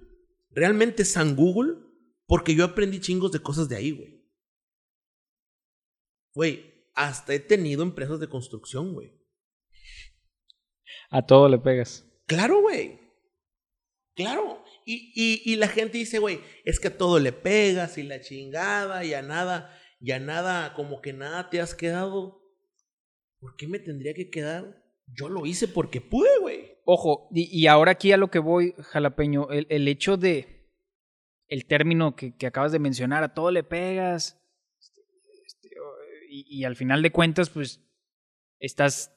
[0.52, 1.76] realmente San Google,
[2.28, 4.26] porque yo aprendí chingos de cosas de ahí, güey.
[6.34, 9.12] Güey, hasta he tenido empresas de construcción, güey.
[11.10, 12.06] A todo le pegas.
[12.26, 13.02] Claro, güey.
[14.16, 14.64] Claro.
[14.92, 18.22] Y, y, y, la gente dice, güey, es que a todo le pegas y la
[18.22, 22.42] chingada y a nada, y a nada, como que nada te has quedado.
[23.40, 24.84] ¿Por qué me tendría que quedar?
[25.06, 26.80] Yo lo hice porque pude, güey.
[26.86, 30.72] Ojo, y, ahora aquí a lo que voy, jalapeño, el, hecho de,
[31.48, 34.42] el término que, que acabas de mencionar, a todo le pegas,
[36.28, 37.80] y, al final de cuentas, pues
[38.60, 39.16] estás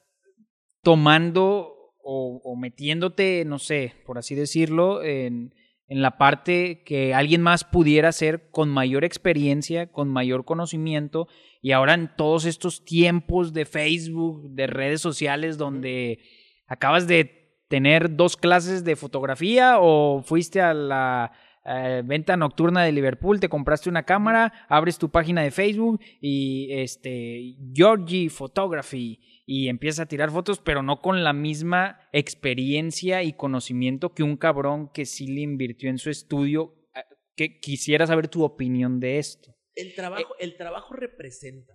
[0.83, 5.55] tomando o, metiéndote, no sé, por así decirlo, en,
[5.87, 11.27] en la parte que alguien más pudiera hacer con mayor experiencia, con mayor conocimiento,
[11.61, 16.19] y ahora en todos estos tiempos de Facebook, de redes sociales, donde
[16.67, 21.31] acabas de tener dos clases de fotografía o fuiste a la
[21.65, 26.67] eh, venta nocturna de Liverpool, te compraste una cámara, abres tu página de Facebook y
[26.71, 33.33] este Georgie Photography y empiezas a tirar fotos, pero no con la misma experiencia y
[33.33, 36.75] conocimiento que un cabrón que sí le invirtió en su estudio.
[36.95, 37.01] Eh,
[37.35, 39.55] que quisiera saber tu opinión de esto.
[39.75, 41.73] El trabajo, el trabajo representa.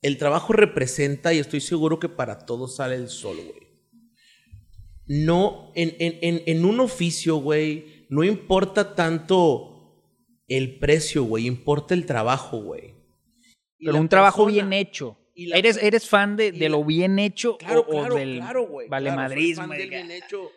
[0.00, 3.68] El trabajo representa y estoy seguro que para todos sale el sol, güey
[5.08, 10.04] no, en, en, en un oficio, güey, no importa tanto
[10.46, 12.97] el precio, güey, importa el trabajo, güey.
[13.78, 15.16] Pero un trabajo bien hecho.
[15.34, 19.68] ¿Eres, ¿Eres fan de, de lo bien hecho claro, o, claro, del claro, güey, valemadrismo?
[19.68, 20.50] bien hecho.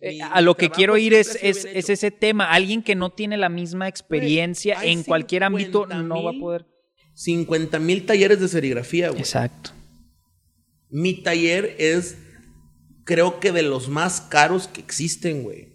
[0.00, 2.50] Eh, a lo que quiero ir es, es, es, ese tema.
[2.50, 6.66] Alguien que no tiene la misma experiencia en cualquier ámbito no va a poder.
[7.14, 9.20] 50 mil talleres de serigrafía, güey.
[9.20, 9.70] Exacto.
[10.88, 12.18] Mi taller es
[13.04, 15.68] creo que de los más caros que existen, güey.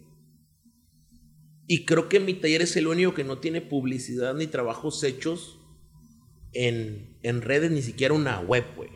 [1.68, 5.60] Y creo que mi taller es el único que no tiene publicidad ni trabajos hechos
[6.56, 8.90] en, en redes, ni siquiera una web, güey.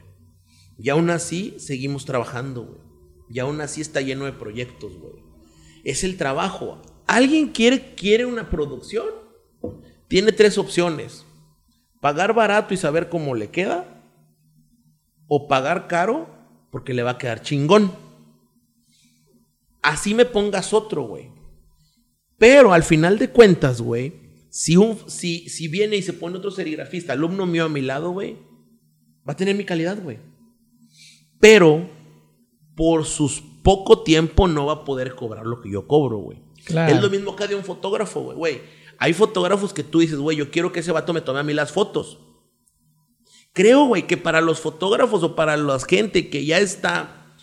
[0.77, 2.89] Y aún así seguimos trabajando, güey.
[3.29, 5.21] Y aún así está lleno de proyectos, güey.
[5.83, 6.81] Es el trabajo.
[7.05, 9.07] ¿Alguien quiere, quiere una producción?
[10.07, 11.25] Tiene tres opciones.
[12.01, 14.03] Pagar barato y saber cómo le queda.
[15.27, 16.27] O pagar caro
[16.71, 17.91] porque le va a quedar chingón.
[19.81, 21.31] Así me pongas otro, güey.
[22.37, 24.18] Pero al final de cuentas, güey,
[24.49, 28.37] si, si, si viene y se pone otro serigrafista, alumno mío a mi lado, güey,
[29.27, 30.19] va a tener mi calidad, güey.
[31.39, 31.89] Pero
[32.75, 36.39] por sus poco tiempo no va a poder cobrar lo que yo cobro, güey.
[36.65, 38.61] Es lo mismo acá de un fotógrafo, güey.
[38.97, 41.53] Hay fotógrafos que tú dices, güey, yo quiero que ese vato me tome a mí
[41.53, 42.19] las fotos.
[43.53, 47.35] Creo, güey, que para los fotógrafos o para la gente que ya está,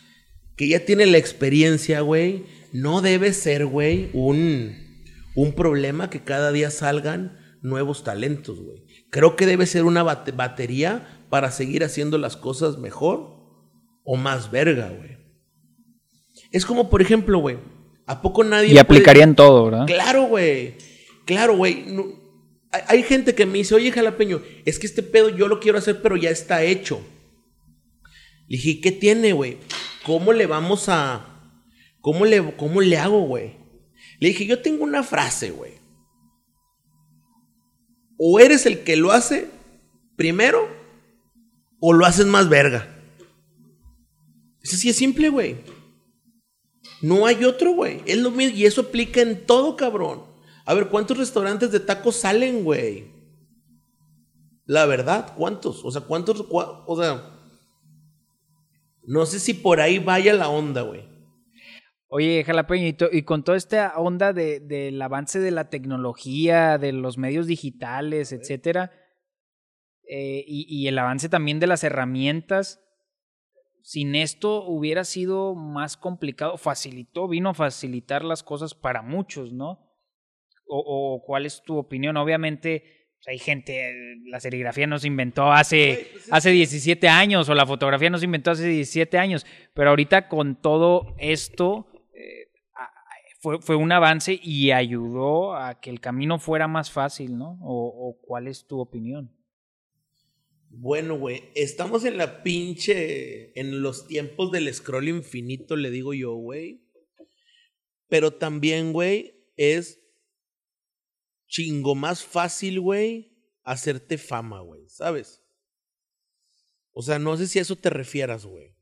[0.57, 4.86] que ya tiene la experiencia, güey, no debe ser, güey, un,
[5.37, 8.85] un problema que cada día salgan nuevos talentos, güey.
[9.11, 13.37] Creo que debe ser una batería para seguir haciendo las cosas mejor
[14.03, 15.18] o más verga, güey.
[16.53, 17.59] Es como, por ejemplo, güey,
[18.07, 18.72] ¿a poco nadie...
[18.72, 19.87] Y aplicarían todo, ¿verdad?
[19.87, 20.75] Claro, güey.
[21.27, 21.85] Claro, güey.
[22.88, 26.01] hay gente que me dice, oye, jalapeño, es que este pedo yo lo quiero hacer,
[26.01, 27.01] pero ya está hecho.
[28.49, 29.59] Le dije, ¿qué tiene, güey?
[30.05, 31.53] ¿Cómo le vamos a...
[32.01, 33.65] ¿Cómo le, cómo le hago, güey?
[34.18, 35.72] Le dije, yo tengo una frase, güey.
[38.18, 39.50] O eres el que lo hace
[40.16, 40.68] primero,
[41.81, 42.88] o lo haces más verga.
[44.62, 45.57] Eso sí es simple, güey.
[47.02, 48.02] No hay otro, güey.
[48.07, 48.57] Es lo mismo.
[48.57, 50.24] Y eso aplica en todo, cabrón.
[50.64, 53.12] A ver, ¿cuántos restaurantes de tacos salen, güey?
[54.64, 55.85] La verdad, ¿cuántos?
[55.85, 56.44] O sea, ¿cuántos?
[56.50, 57.37] o sea,
[59.05, 61.15] no sé si por ahí vaya la onda, güey.
[62.09, 67.19] Oye, Jalapeño, y, con toda esta onda de, del avance de la tecnología, de los
[67.19, 68.92] medios digitales, etcétera,
[70.09, 72.81] eh, y, y, el avance también de las herramientas,
[73.83, 79.87] sin esto hubiera sido más complicado, facilitó, vino a facilitar las cosas para muchos, ¿no?
[80.69, 82.16] O, cuál es tu opinión?
[82.16, 83.92] Obviamente pues, hay gente,
[84.27, 88.25] la serigrafía no se inventó hace, pues hace 17 años o la fotografía no se
[88.25, 91.87] inventó hace 17 años, pero ahorita con todo esto
[93.61, 97.59] fue, un avance y ayudó a que el camino fuera más fácil, ¿no?
[97.62, 99.37] o cuál es tu opinión?
[100.78, 103.59] Bueno, güey, estamos en la pinche.
[103.59, 106.82] En los tiempos del scroll infinito, le digo yo, güey.
[108.09, 110.02] Pero también, güey, es
[111.46, 113.32] chingo más fácil, güey,
[113.62, 115.42] hacerte fama, güey, ¿sabes?
[116.92, 118.76] O sea, no sé si a eso te refieras, güey.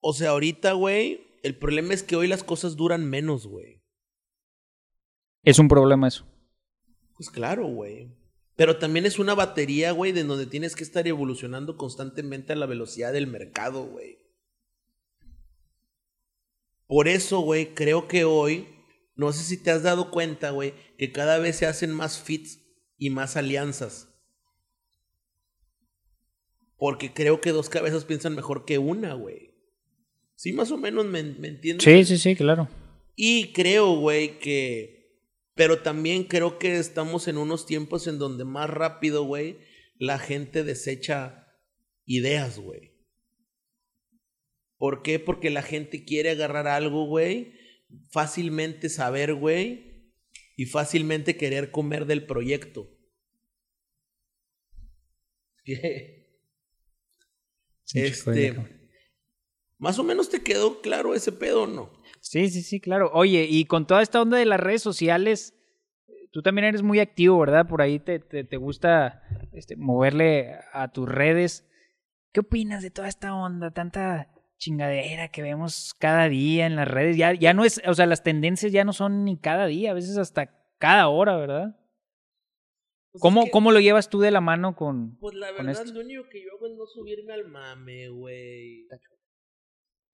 [0.00, 3.82] O sea, ahorita, güey, el problema es que hoy las cosas duran menos, güey.
[5.42, 6.26] Es un problema eso.
[7.16, 8.14] Pues claro, güey.
[8.56, 12.66] Pero también es una batería, güey, de donde tienes que estar evolucionando constantemente a la
[12.66, 14.18] velocidad del mercado, güey.
[16.86, 18.66] Por eso, güey, creo que hoy,
[19.14, 22.60] no sé si te has dado cuenta, güey, que cada vez se hacen más fits
[22.96, 24.08] y más alianzas.
[26.76, 29.47] Porque creo que dos cabezas piensan mejor que una, güey.
[30.38, 31.82] Sí, más o menos me, me entiendes.
[31.82, 32.68] Sí, sí, sí, claro.
[33.16, 34.98] Y creo, güey, que
[35.58, 39.58] pero también creo que estamos en unos tiempos en donde más rápido, güey,
[39.96, 41.48] la gente desecha
[42.04, 42.92] ideas, güey.
[44.76, 45.18] ¿Por qué?
[45.18, 47.54] Porque la gente quiere agarrar algo, güey,
[48.08, 50.14] fácilmente saber, güey,
[50.56, 52.96] y fácilmente querer comer del proyecto.
[57.94, 58.77] este,
[59.78, 61.90] más o menos te quedó claro ese pedo, ¿no?
[62.20, 63.10] Sí, sí, sí, claro.
[63.14, 65.54] Oye, y con toda esta onda de las redes sociales,
[66.32, 67.66] tú también eres muy activo, ¿verdad?
[67.66, 71.66] Por ahí te, te, gusta este, moverle a tus redes.
[72.32, 77.16] ¿Qué opinas de toda esta onda, tanta chingadera que vemos cada día en las redes?
[77.16, 79.94] Ya, ya no es, o sea, las tendencias ya no son ni cada día, a
[79.94, 81.76] veces hasta cada hora, ¿verdad?
[83.12, 85.16] Pues ¿Cómo, ¿Cómo lo llevas tú de la mano con.?
[85.18, 88.86] Pues la verdad, lo único que yo hago es no subirme al mame, güey.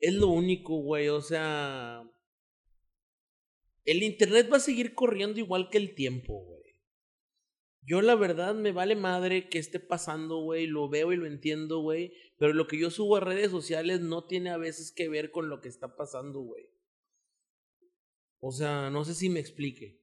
[0.04, 1.08] Es lo único, güey.
[1.08, 2.02] O sea.
[3.84, 6.62] El internet va a seguir corriendo igual que el tiempo, güey.
[7.86, 10.66] Yo la verdad me vale madre que esté pasando, güey.
[10.66, 12.12] Lo veo y lo entiendo, güey.
[12.38, 15.48] Pero lo que yo subo a redes sociales no tiene a veces que ver con
[15.48, 16.68] lo que está pasando, güey.
[18.40, 20.02] O sea, no sé si me explique.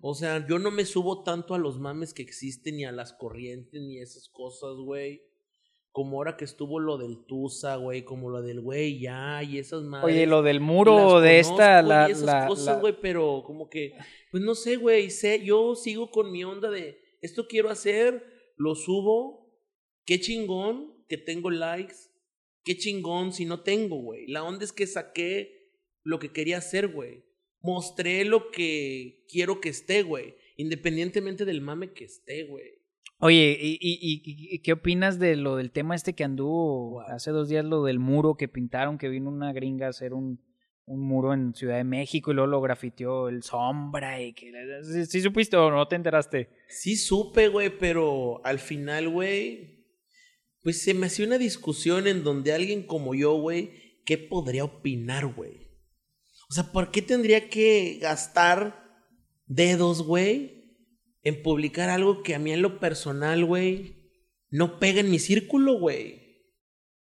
[0.00, 3.12] O sea, yo no me subo tanto a los mames que existen, ni a las
[3.12, 5.22] corrientes, ni esas cosas, güey.
[5.92, 9.82] Como ahora que estuvo lo del Tusa, güey, como lo del güey ya y esas
[9.82, 10.14] madres.
[10.14, 13.94] Oye, lo del muro de esta, la, y esas cosas, güey, pero como que,
[14.30, 18.24] pues no sé, güey, sé, yo sigo con mi onda de esto quiero hacer,
[18.56, 19.52] lo subo,
[20.04, 21.96] qué chingón que tengo likes,
[22.64, 24.26] qué chingón si no tengo, güey.
[24.26, 25.72] La onda es que saqué
[26.02, 27.24] lo que quería hacer, güey.
[27.62, 32.79] Mostré lo que quiero que esté, güey, independientemente del mame que esté, güey.
[33.20, 37.64] Oye, ¿y, y, qué opinas de lo del tema este que anduvo hace dos días,
[37.64, 40.40] lo del muro que pintaron, que vino una gringa a hacer un,
[40.90, 44.50] un muro en Ciudad de México y luego lo grafiteó el sombra y que...
[45.06, 46.48] ¿Sí, supiste o no te enteraste?
[46.68, 49.86] Sí supe, güey, pero al final, güey,
[50.62, 55.26] pues se me hacía una discusión en donde alguien como yo, güey, ¿qué podría opinar,
[55.26, 55.68] güey?
[56.48, 58.82] O sea, ¿por qué tendría que gastar
[59.46, 60.59] dedos, güey?
[61.22, 63.96] En publicar algo que a mí en lo personal, güey,
[64.50, 66.20] no pega en mi círculo, güey.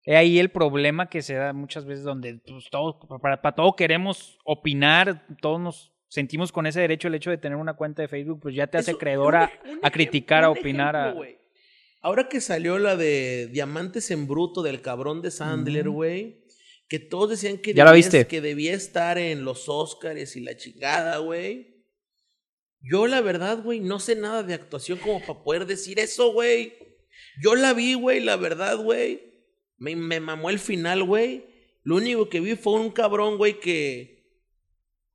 [0.04, 4.38] Es ahí el problema que se da muchas veces donde pues, todos, para, todo queremos
[4.44, 8.40] opinar, todos nos sentimos con ese derecho el hecho de tener una cuenta de Facebook,
[8.42, 9.50] pues ya te hace creedora
[9.82, 10.96] a, criticar, a opinar.
[10.96, 11.14] a...
[12.00, 16.44] Ahora que salió la de Diamantes en Bruto del cabrón de Sandler, güey,
[16.88, 21.18] que todos decían que, ¿Ya debía, que debía estar en los Oscars y la chingada,
[21.18, 21.71] güey.
[22.82, 26.74] Yo, la verdad, güey, no sé nada de actuación como para poder decir eso, güey.
[27.40, 29.22] Yo la vi, güey, la verdad, güey.
[29.78, 31.46] Me, me mamó el final, güey.
[31.84, 34.22] Lo único que vi fue un cabrón, güey, que.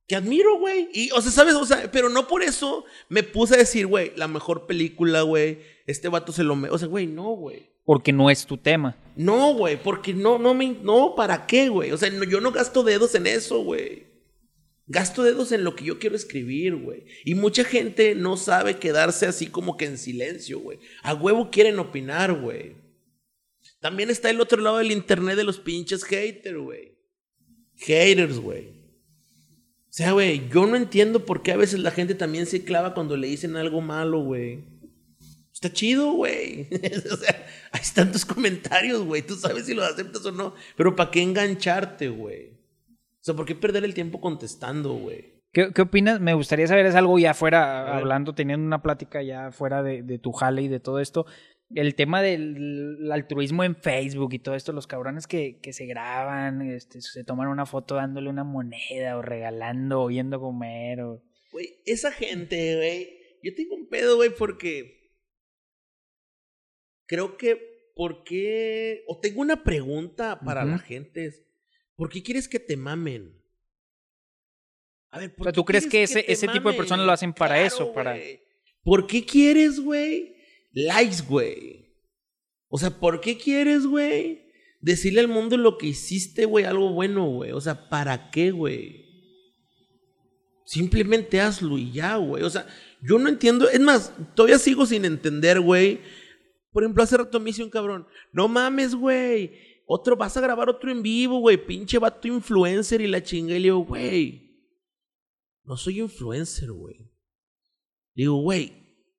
[0.06, 0.88] Que admiro, güey.
[0.94, 1.54] Y, o sea, ¿sabes?
[1.54, 5.58] O sea, pero no por eso me puse a decir, güey, la mejor película, güey.
[5.86, 6.56] Este vato se lo.
[6.56, 6.70] Me...
[6.70, 7.68] O sea, güey, no, güey.
[7.84, 8.96] Porque no es tu tema.
[9.16, 10.76] No, güey, porque no, no me.
[10.82, 11.92] No, ¿para qué, güey?
[11.92, 14.07] O sea, yo no gasto dedos en eso, güey.
[14.90, 17.04] Gasto dedos en lo que yo quiero escribir, güey.
[17.24, 20.78] Y mucha gente no sabe quedarse así como que en silencio, güey.
[21.02, 22.74] A huevo quieren opinar, güey.
[23.80, 26.96] También está el otro lado del internet de los pinches haters, güey.
[27.76, 28.68] Haters, güey.
[28.68, 32.94] O sea, güey, yo no entiendo por qué a veces la gente también se clava
[32.94, 34.64] cuando le dicen algo malo, güey.
[35.52, 36.66] Está chido, güey.
[37.12, 39.20] o sea, hay tantos comentarios, güey.
[39.20, 40.54] Tú sabes si los aceptas o no.
[40.76, 42.57] Pero ¿para qué engancharte, güey?
[43.28, 45.42] Sea, ¿por qué perder el tiempo contestando, güey?
[45.52, 46.18] ¿Qué, ¿Qué, opinas?
[46.18, 50.18] Me gustaría saber, es algo ya fuera, hablando, teniendo una plática ya fuera de, de,
[50.18, 51.26] tu jale y de todo esto.
[51.74, 56.62] El tema del altruismo en Facebook y todo esto, los cabrones que, que se graban,
[56.62, 61.02] este, se toman una foto dándole una moneda o regalando o yendo a comer.
[61.02, 61.22] O...
[61.52, 63.10] Güey, esa gente, güey,
[63.42, 65.12] yo tengo un pedo, güey, porque
[67.06, 69.04] creo que, ¿por qué?
[69.06, 71.47] O tengo una pregunta para la gente.
[71.98, 73.34] ¿Por qué quieres que te mamen?
[75.10, 77.92] A ver, ¿por ¿tú crees que ese, ese tipo de personas lo hacen para eso?
[77.92, 78.16] Para...
[78.84, 80.36] ¿Por qué quieres, güey?
[80.70, 81.92] Likes, güey.
[82.68, 84.46] O sea, ¿por qué quieres, güey?
[84.80, 87.50] Decirle al mundo lo que hiciste, güey, algo bueno, güey.
[87.50, 89.04] O sea, ¿para qué, güey?
[90.66, 92.44] Simplemente hazlo y ya, güey.
[92.44, 92.64] O sea,
[93.02, 93.68] yo no entiendo.
[93.68, 96.00] Es más, todavía sigo sin entender, güey.
[96.70, 98.06] Por ejemplo, hace rato me hice un cabrón.
[98.32, 99.77] No mames, güey.
[99.90, 101.56] Otro, vas a grabar otro en vivo, güey.
[101.56, 103.56] Pinche vato influencer y la chinga.
[103.56, 104.68] Y le digo, güey,
[105.64, 107.10] no soy influencer, güey.
[108.14, 108.70] Digo, güey,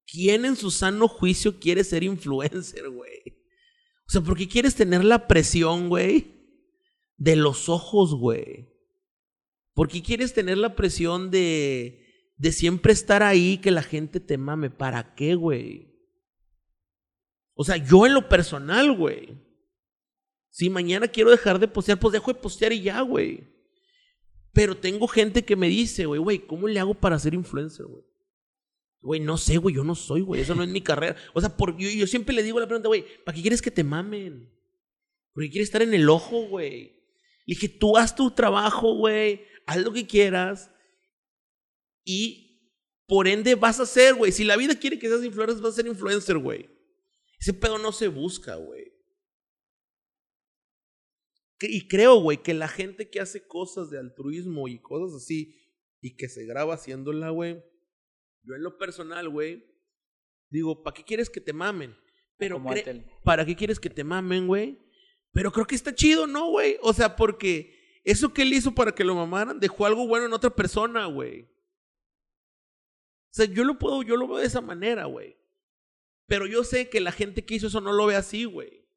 [0.06, 3.20] ¿quién en su sano juicio quiere ser influencer, güey?
[4.08, 6.36] O sea, ¿por qué quieres tener la presión, güey?
[7.18, 8.70] De los ojos, güey.
[9.74, 14.38] ¿Por qué quieres tener la presión de, de siempre estar ahí, que la gente te
[14.38, 14.70] mame?
[14.70, 15.96] ¿Para qué, güey?
[17.56, 19.49] O sea, yo en lo personal, güey.
[20.50, 23.48] Si mañana quiero dejar de postear, pues dejo de postear y ya, güey.
[24.54, 28.04] Pero tengo gente que me dice, güey, güey, ¿cómo le hago para ser influencer, güey?
[29.02, 31.16] Güey, no sé, güey, yo no soy, güey, eso no es mi carrera.
[31.34, 33.84] O sea, por, yo, siempre le digo la pregunta, güey, ¿para qué quieres que te
[33.84, 34.52] mamen?
[35.34, 37.00] Porque quieres estar en el ojo, güey.
[37.46, 40.70] Le dije, tú haz tu trabajo, güey, haz lo que quieras
[42.04, 42.50] y
[43.08, 44.32] por ende vas a ser, güey.
[44.32, 46.70] Si la vida quiere que seas influencer, vas a ser influencer, güey.
[47.40, 48.92] Ese pedo no se busca, güey.
[51.62, 55.56] Y creo, güey, que la gente que hace cosas de altruismo y cosas así,
[56.02, 57.62] y que se graba haciéndola, güey,
[58.44, 59.66] yo en lo personal, güey,
[60.50, 61.96] digo, ¿para qué quieres que te mamen?
[62.38, 62.64] Pero
[63.24, 64.80] ¿para qué quieres que te mamen, güey?
[65.32, 66.78] Pero creo que está chido, ¿no, güey?
[66.82, 70.34] O sea, porque eso que él hizo para que lo mamaran dejó algo bueno en
[70.34, 71.44] otra persona, güey.
[73.32, 75.38] O sea, yo lo puedo, yo lo veo de esa manera, güey.
[76.26, 78.89] Pero yo sé que la gente que hizo eso no lo ve así, güey.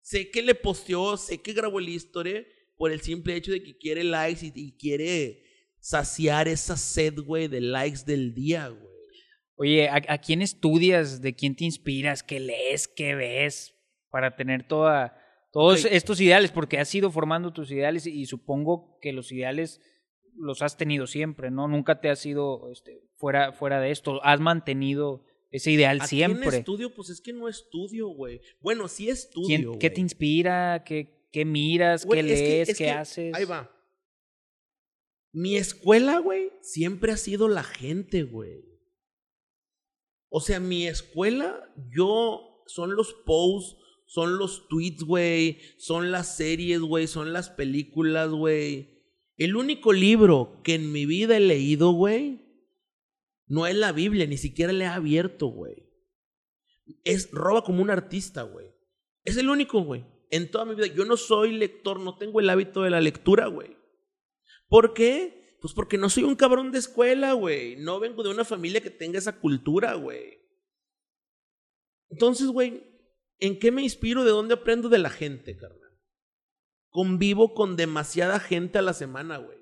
[0.00, 2.44] Sé que le posteó, sé que grabó la historia
[2.76, 5.44] por el simple hecho de que quiere likes y, quiere
[5.78, 8.90] saciar esa sed, güey, de likes del día, güey.
[9.56, 11.20] Oye, ¿a, quién estudias?
[11.20, 12.22] ¿De quién te inspiras?
[12.22, 12.88] ¿Qué lees?
[12.88, 13.74] ¿Qué ves?
[14.10, 15.16] para tener toda,
[15.52, 19.80] todos estos ideales, porque has ido formando tus ideales y, supongo que los ideales
[20.36, 21.68] los has tenido siempre, ¿no?
[21.68, 26.48] Nunca te has ido este, fuera, fuera de esto, has mantenido ese ideal siempre.
[26.48, 26.94] ¿En estudio?
[26.94, 28.40] Pues es que no estudio, güey.
[28.60, 29.78] Bueno, sí estudio.
[29.78, 30.84] ¿Qué te inspira?
[30.84, 32.06] ¿Qué, qué miras?
[32.06, 32.76] ¿Qué lees?
[32.76, 33.34] ¿Qué haces?
[33.34, 33.70] Ahí va.
[35.32, 38.64] Mi escuela, güey, siempre ha sido la gente, güey.
[40.28, 43.76] O sea, mi escuela, yo, son los posts,
[44.06, 49.00] son los tweets, güey, son las series, güey, son las películas, güey.
[49.36, 52.49] El único libro que en mi vida he leído, güey,
[53.50, 55.90] no es la Biblia, ni siquiera le he abierto, güey.
[57.02, 58.68] Es roba como un artista, güey.
[59.24, 60.06] Es el único, güey.
[60.30, 60.86] En toda mi vida.
[60.86, 63.76] Yo no soy lector, no tengo el hábito de la lectura, güey.
[64.68, 65.58] ¿Por qué?
[65.60, 67.74] Pues porque no soy un cabrón de escuela, güey.
[67.74, 70.38] No vengo de una familia que tenga esa cultura, güey.
[72.08, 72.84] Entonces, güey,
[73.40, 74.22] ¿en qué me inspiro?
[74.22, 75.98] ¿De dónde aprendo de la gente, carnal?
[76.90, 79.58] Convivo con demasiada gente a la semana, güey.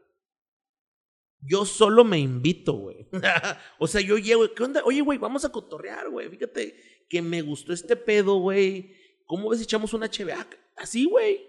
[1.40, 3.06] Yo solo me invito, güey.
[3.78, 4.82] o sea, yo llego, ¿qué onda?
[4.84, 6.28] Oye, güey, vamos a cotorrear, güey.
[6.28, 6.74] Fíjate
[7.08, 8.92] que me gustó este pedo, güey.
[9.26, 10.46] ¿Cómo ves si echamos una HBA?
[10.76, 11.40] Así, güey.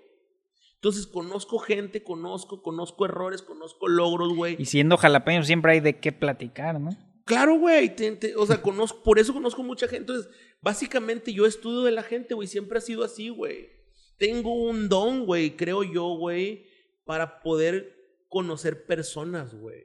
[0.75, 4.55] Entonces conozco gente, conozco, conozco errores, conozco logros, güey.
[4.59, 6.91] Y siendo jalapeño siempre hay de qué platicar, ¿no?
[7.25, 7.93] Claro, güey.
[8.37, 10.13] O sea, conozco, por eso conozco mucha gente.
[10.13, 10.31] Entonces,
[10.61, 12.47] básicamente yo estudio de la gente, güey.
[12.47, 13.69] Siempre ha sido así, güey.
[14.17, 16.65] Tengo un don, güey, creo yo, güey,
[17.05, 17.98] para poder
[18.29, 19.81] conocer personas, güey.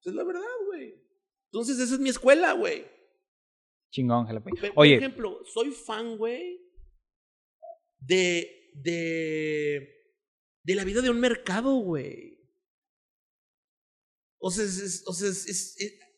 [0.00, 0.94] Esa es la verdad, güey.
[1.46, 2.86] Entonces, esa es mi escuela, güey.
[3.90, 4.60] Chingón, jalapeño.
[4.76, 4.96] Oye.
[4.96, 6.60] Por ejemplo, soy fan, güey,
[7.98, 10.12] de, de,
[10.62, 12.38] de la vida de un mercado, güey.
[14.40, 14.64] O sea,
[15.06, 15.30] o sea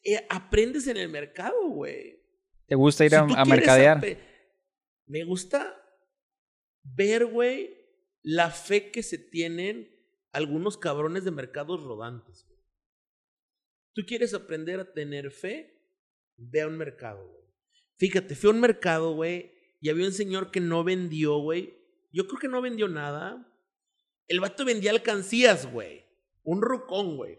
[0.02, 2.20] eh, aprendes en el mercado, güey.
[2.66, 4.00] ¿Te gusta ir a, a mercadear?
[5.06, 5.76] Me gusta
[6.82, 7.76] ver, güey,
[8.22, 9.99] la fe que se tienen
[10.32, 12.46] algunos cabrones de mercados rodantes.
[13.92, 15.76] ¿Tú quieres aprender a tener fe?
[16.36, 17.44] Ve a un mercado, güey.
[17.96, 21.74] Fíjate, fui a un mercado, güey, y había un señor que no vendió, güey.
[22.12, 23.46] Yo creo que no vendió nada.
[24.26, 26.04] El vato vendía alcancías, güey.
[26.42, 27.38] Un rucón, güey.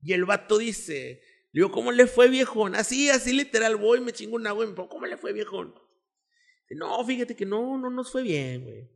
[0.00, 2.74] Y el vato dice, le digo, ¿cómo le fue, viejón?
[2.74, 5.74] Así, así literal, voy, me chingo un agua, ¿cómo le fue, viejón?
[6.70, 8.90] No, fíjate que no, no nos fue bien, güey.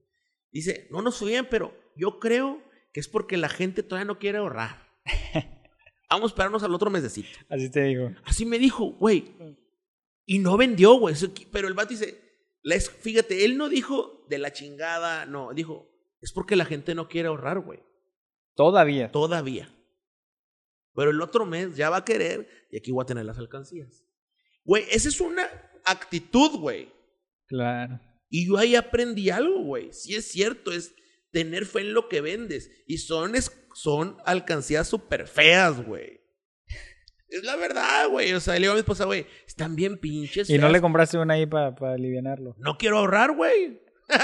[0.51, 2.63] Dice, no nos fue bien, pero yo creo
[2.97, 4.89] que es porque la gente todavía no quiere ahorrar.
[6.09, 7.29] Vamos a esperarnos al otro mesecito.
[7.51, 8.11] Así te digo.
[8.25, 9.35] Así me dijo, güey.
[10.25, 11.15] Y no vendió, güey.
[11.53, 12.19] Pero el vato dice,
[13.03, 15.91] fíjate, él no dijo de la chingada, no, dijo,
[16.23, 17.81] es porque la gente no quiere ahorrar, güey.
[18.55, 19.13] Todavía.
[19.13, 19.69] Todavía.
[20.95, 24.07] Pero el otro mes ya va a querer y aquí voy a tener las alcancías.
[24.65, 25.47] Güey, esa es una
[25.85, 26.91] actitud, güey.
[27.45, 28.01] Claro.
[28.31, 29.93] Y yo ahí aprendí algo, güey.
[29.93, 30.95] Sí es cierto, es
[31.37, 32.71] tener fe en lo que vendes.
[32.87, 33.35] Y son,
[33.75, 36.23] son alcancías súper feas, güey.
[37.29, 38.33] Es la verdad, güey.
[38.33, 40.49] O sea, le digo a mi esposa, güey, están bien pinches.
[40.49, 42.57] ¿Y no le compraste una ahí para aliviarlo?
[42.59, 43.83] No quiero ahorrar, güey.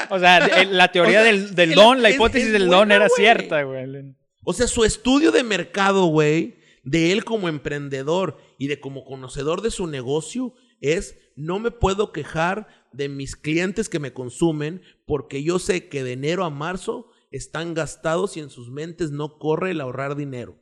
[0.09, 4.15] o sea, la teoría del, del don, la hipótesis del don era cierta, güey.
[4.43, 9.61] O sea, su estudio de mercado, güey, de él como emprendedor y de como conocedor
[9.61, 15.43] de su negocio es no me puedo quejar de mis clientes que me consumen porque
[15.43, 19.71] yo sé que de enero a marzo están gastados y en sus mentes no corre
[19.71, 20.59] el ahorrar dinero.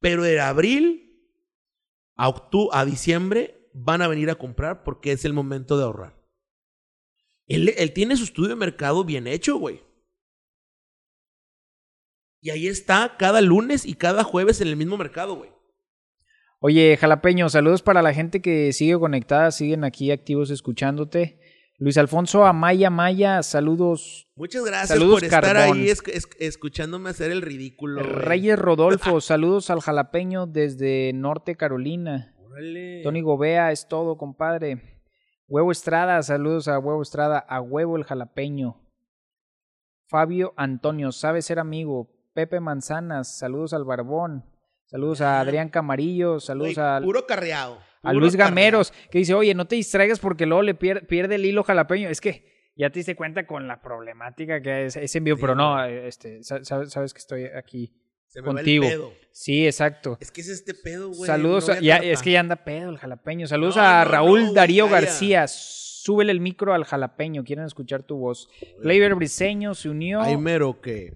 [0.00, 1.28] Pero de abril
[2.16, 6.20] a, octubre, a diciembre van a venir a comprar porque es el momento de ahorrar.
[7.46, 9.82] Él, él tiene su estudio de mercado bien hecho, güey.
[12.40, 15.50] Y ahí está cada lunes y cada jueves en el mismo mercado, güey.
[16.62, 21.39] Oye, Jalapeño, saludos para la gente que sigue conectada, siguen aquí activos escuchándote.
[21.80, 24.28] Luis Alfonso Amaya Maya, saludos.
[24.36, 25.90] Muchas gracias por estar ahí
[26.38, 28.02] escuchándome hacer el ridículo.
[28.02, 32.34] Reyes Rodolfo, saludos al Jalapeño desde Norte Carolina.
[33.02, 35.02] Tony Gobea, es todo, compadre.
[35.48, 38.86] Huevo Estrada, saludos a Huevo Estrada, a Huevo el Jalapeño.
[40.06, 42.10] Fabio Antonio, sabe ser amigo.
[42.34, 44.44] Pepe Manzanas, saludos al Barbón.
[44.84, 47.04] Saludos a Adrián Camarillo, saludos al...
[47.04, 47.78] Puro carreado.
[48.02, 51.64] A Luis Gameros, que dice, oye, no te distraigas porque luego le pierde, el hilo
[51.64, 52.08] jalapeño.
[52.08, 52.44] Es que
[52.76, 57.12] ya te diste cuenta con la problemática que es ese envío, pero no, este, sabes,
[57.12, 57.92] que estoy aquí
[58.44, 59.12] contigo.
[59.32, 60.16] Sí, exacto.
[60.20, 61.26] Es que es este pedo, güey.
[61.26, 63.46] Saludos, ya, es que ya anda pedo el jalapeño.
[63.46, 65.46] Saludos a Raúl Darío García.
[65.48, 68.48] Súbele el micro al jalapeño, quieren escuchar tu voz.
[68.80, 70.22] Flavor Briseño se unió.
[70.22, 71.12] Ay, mero que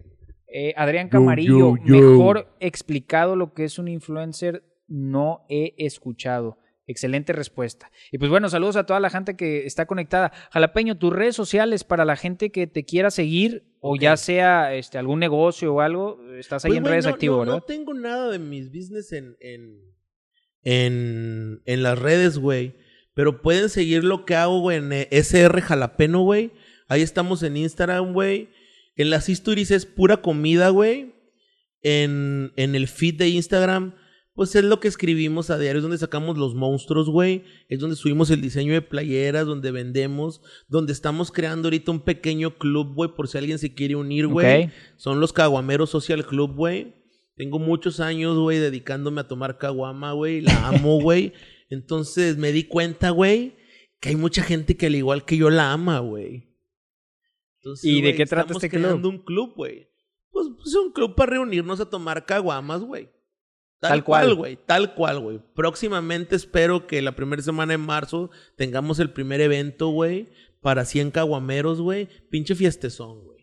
[0.47, 6.59] eh, Adrián Camarillo, mejor explicado lo que es un influencer, no he escuchado.
[6.87, 7.91] Excelente respuesta.
[8.13, 10.33] Y pues bueno, saludos a toda la gente que está conectada.
[10.51, 14.99] Jalapeño, tus redes sociales para la gente que te quiera seguir o ya sea este,
[14.99, 17.55] algún negocio o algo, estás ahí Pues, en redes no, activo, no, ¿verdad?
[17.55, 19.81] No tengo nada de mis business en, en,
[20.63, 22.75] en, en las redes, güey.
[23.15, 26.53] Pero pueden seguir lo que hago, güey, en eh, SR Jalapeno, güey.
[26.89, 28.51] Ahí estamos en Instagram, güey.
[28.97, 31.15] En las stories es pura comida, güey.
[31.83, 33.95] En, en el feed de Instagram,
[34.35, 37.45] pues es lo que escribimos a diario, es donde sacamos los monstruos, güey.
[37.69, 42.59] Es donde subimos el diseño de playeras, donde vendemos, donde estamos creando ahorita un pequeño
[42.59, 44.71] club, güey, por si alguien se quiere unir, güey.
[44.97, 46.97] Son los Caguameros Social Club, güey.
[47.37, 50.41] Tengo muchos años, güey, dedicándome a tomar caguama, güey.
[50.41, 51.33] La amo, güey.
[51.71, 53.55] Entonces me di cuenta, güey,
[54.01, 56.53] que hay mucha gente que al igual que yo la ama, güey.
[57.61, 58.83] Entonces, ¿Y de qué trata este club?
[58.83, 59.89] creando un club, güey.
[60.33, 63.14] Pues es un club para reunirnos a tomar caguamas, güey.
[63.81, 64.57] Tal, Tal cual, güey.
[64.65, 65.41] Tal cual, güey.
[65.55, 70.29] Próximamente espero que la primera semana de marzo tengamos el primer evento, güey.
[70.61, 72.09] Para 100 caguameros, güey.
[72.31, 73.35] Pinche fiestezón, güey.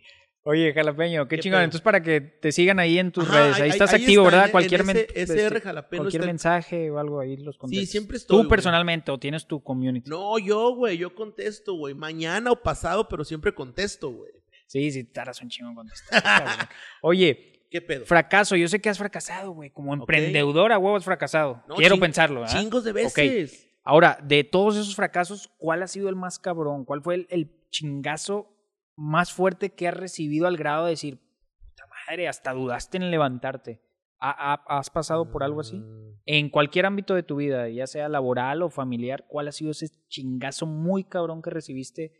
[0.43, 1.57] Oye, Jalapeño, qué, ¿Qué chingón.
[1.57, 1.63] pedo?
[1.65, 3.55] Entonces, para que te sigan ahí en tus Ajá, redes.
[3.57, 4.45] Ahí, ahí- estás ahí activo, está, ¿verdad?
[4.47, 7.59] en- Cualquier, en men- ese- este, SR Jalapeno cualquier está- mensaje o algo ahí los
[7.59, 7.89] contestas.
[7.89, 8.49] siempre Tú estoy, güey.
[8.49, 10.09] personalmente o tienes tu community.
[10.09, 11.93] No, yo, güey, yo contesto, güey.
[11.93, 14.32] Mañana o pasado, pero siempre contesto, güey.
[14.65, 16.09] Sí, sí, tardas un chingo en contestar.
[17.03, 18.05] Oye, ¿Qué pedo?
[18.05, 18.55] fracaso.
[18.55, 19.72] Yo sé que has fracasado, güey.
[19.72, 21.63] Como emprendedor a huevo has fracasado.
[21.67, 22.59] No, Quiero pensarlo, ¿verdad?
[22.59, 23.67] Chingos de veces.
[23.84, 26.86] Ahora, de todos esos fracasos, ¿cuál ha sido el más cabrón?
[26.86, 28.53] ¿Cuál fue el, el chingazo
[28.95, 33.82] más fuerte que has recibido al grado de decir, puta madre, hasta dudaste en levantarte?
[34.19, 35.78] ¿Ha- ha- ¿Has pasado por algo así?
[35.78, 39.72] Mm, En cualquier ámbito de tu vida, ya sea laboral o familiar, ¿cuál ha sido
[39.72, 42.11] ese chingazo muy cabrón que recibiste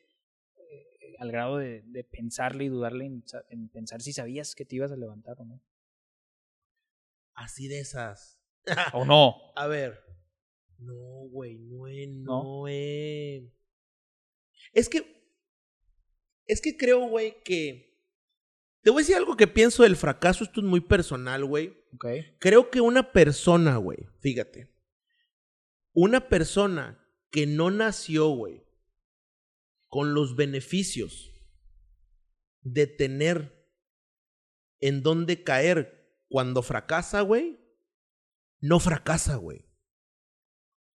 [1.22, 4.76] al grado de, de pensarle y dudarle en, sa- en pensar si sabías que te
[4.76, 5.62] ibas a levantar o no?
[7.34, 8.40] Así de esas.
[8.94, 9.36] ¿O no?
[9.56, 10.00] A ver.
[10.80, 10.96] No,
[11.30, 12.44] güey, no he, ¿No?
[12.44, 13.52] no he.
[14.74, 15.22] Es que.
[16.46, 17.92] Es que creo, güey, que.
[18.82, 20.44] Te voy a decir algo que pienso del fracaso.
[20.44, 21.78] Esto es muy personal, güey.
[21.94, 22.06] Ok.
[22.40, 24.74] Creo que una persona, güey, fíjate.
[25.94, 26.98] Una persona
[27.30, 28.64] que no nació, güey,
[29.92, 31.34] con los beneficios
[32.62, 33.68] de tener
[34.80, 37.60] en dónde caer cuando fracasa, güey,
[38.62, 39.66] no fracasa, güey.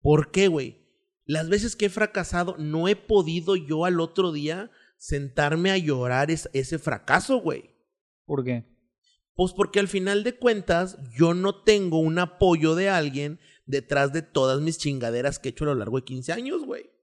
[0.01, 0.87] ¿Por qué, güey?
[1.25, 6.31] Las veces que he fracasado, no he podido yo al otro día sentarme a llorar
[6.31, 7.75] es- ese fracaso, güey.
[8.27, 8.65] ¿Por qué?
[9.35, 14.23] Pues porque al final de cuentas yo no tengo un apoyo de alguien detrás de
[14.23, 16.94] todas mis chingaderas que he hecho a lo largo de 15 años, güey.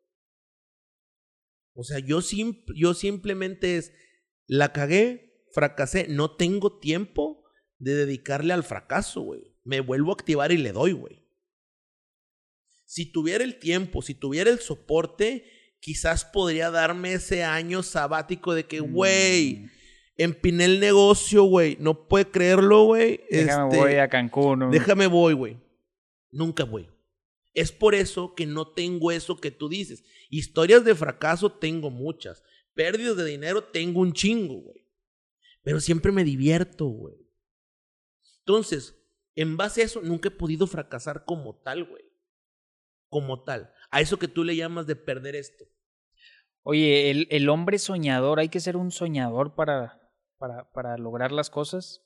[1.74, 3.93] O sea, yo, sim- yo simplemente es,
[4.47, 7.43] la cagué, fracasé, no tengo tiempo
[7.78, 9.55] de dedicarle al fracaso, güey.
[9.63, 11.22] Me vuelvo a activar y le doy, güey.
[12.86, 15.45] Si tuviera el tiempo, si tuviera el soporte,
[15.80, 19.69] quizás podría darme ese año sabático de que, güey, Mm,
[20.17, 21.78] empiné el negocio, güey.
[21.80, 23.22] No puede creerlo, güey.
[23.30, 24.59] Déjame Este, voy a Cancún.
[24.59, 24.69] ¿no?
[24.72, 25.57] Déjame voy, güey.
[26.32, 26.89] Nunca voy.
[27.54, 30.04] Es por eso que no tengo eso que tú dices.
[30.30, 32.43] Historias de fracaso tengo muchas.
[32.74, 34.88] Pérdidas de dinero tengo un chingo, güey.
[35.62, 37.30] Pero siempre me divierto, güey.
[38.39, 38.97] Entonces,
[39.36, 42.04] en base a eso, nunca he podido fracasar como tal, güey.
[43.10, 43.74] Como tal.
[43.91, 45.66] A eso que tú le llamas de perder esto.
[46.64, 51.49] Oye, el, el hombre soñador, hay que ser un soñador para, para, para lograr las
[51.49, 52.04] cosas.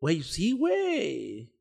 [0.00, 1.59] Güey, sí, güey.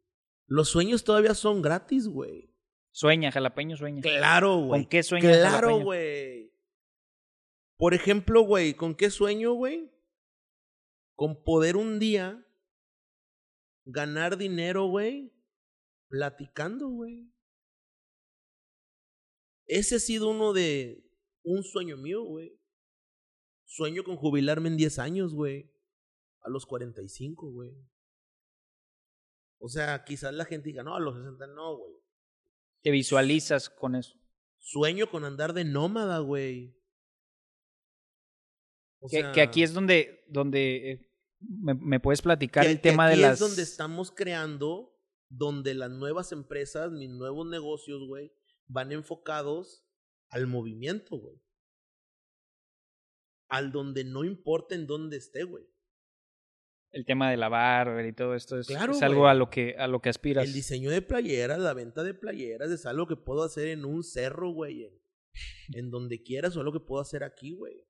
[0.49, 2.51] Los sueños todavía son gratis, güey.
[2.91, 4.01] Sueña, jalapeño sueña.
[4.01, 4.81] Claro, güey.
[4.81, 6.51] ¿Con qué sueñas, Claro, güey.
[7.77, 9.91] Por ejemplo, güey, ¿con qué sueño, güey?
[11.15, 12.43] Con poder un día
[13.85, 15.31] ganar dinero, güey,
[16.07, 17.31] platicando, güey.
[19.67, 21.07] Ese ha sido uno de
[21.43, 22.59] un sueño mío, güey.
[23.65, 25.71] Sueño con jubilarme en 10 años, güey.
[26.41, 27.71] A los 45, güey.
[29.59, 31.93] O sea, quizás la gente diga, no, a los 60 no, güey.
[32.81, 34.17] Te visualizas con eso.
[34.59, 36.75] Sueño con andar de nómada, güey.
[39.01, 42.89] Que, sea, que aquí es donde, donde eh, me, me puedes platicar que- el que
[42.89, 43.33] tema de aquí las...
[43.33, 44.97] es donde estamos creando,
[45.29, 48.31] donde las nuevas empresas, mis nuevos negocios, güey,
[48.67, 49.85] van enfocados
[50.29, 51.41] al movimiento, güey.
[53.49, 55.65] Al donde no importa en dónde esté, güey.
[56.91, 59.75] El tema de la barber y todo esto es, Claro, es algo a lo que
[59.77, 60.45] a lo que aspiras.
[60.45, 64.03] El diseño de playeras, la venta de playeras, es algo que puedo hacer en un
[64.03, 64.85] cerro, güey.
[64.85, 64.99] En,
[65.73, 67.85] en donde quieras, o algo que puedo hacer aquí, güey.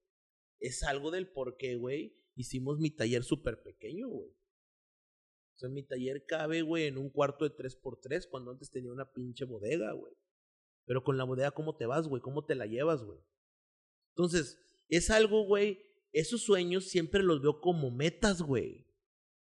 [0.59, 2.17] Es algo del por qué, güey.
[2.35, 4.29] Hicimos mi taller súper pequeño, güey.
[4.29, 9.11] O sea, mi taller cabe, güey, en un cuarto de 3x3 cuando antes tenía una
[9.11, 10.13] pinche bodega, güey.
[10.85, 12.21] Pero con la bodega, ¿cómo te vas, güey?
[12.21, 13.19] ¿Cómo te la llevas, güey?
[14.15, 15.79] Entonces, es algo, güey,
[16.13, 18.88] esos sueños siempre los veo como metas, güey.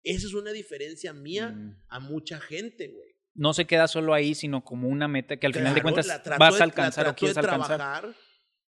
[0.03, 1.83] Esa es una diferencia mía mm.
[1.87, 3.13] a mucha gente, güey.
[3.35, 6.61] No se queda solo ahí, sino como una meta que al final de cuentas vas
[6.61, 7.77] a alcanzar o quieres alcanzar.
[7.77, 8.15] trabajar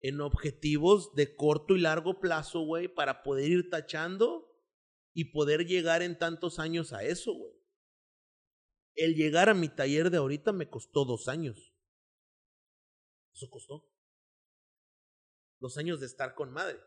[0.00, 4.50] en objetivos de corto y largo plazo, güey, para poder ir tachando
[5.14, 7.54] y poder llegar en tantos años a eso, güey.
[8.94, 11.74] El llegar a mi taller de ahorita me costó dos años.
[13.32, 13.88] Eso costó.
[15.58, 16.80] Dos años de estar con madre.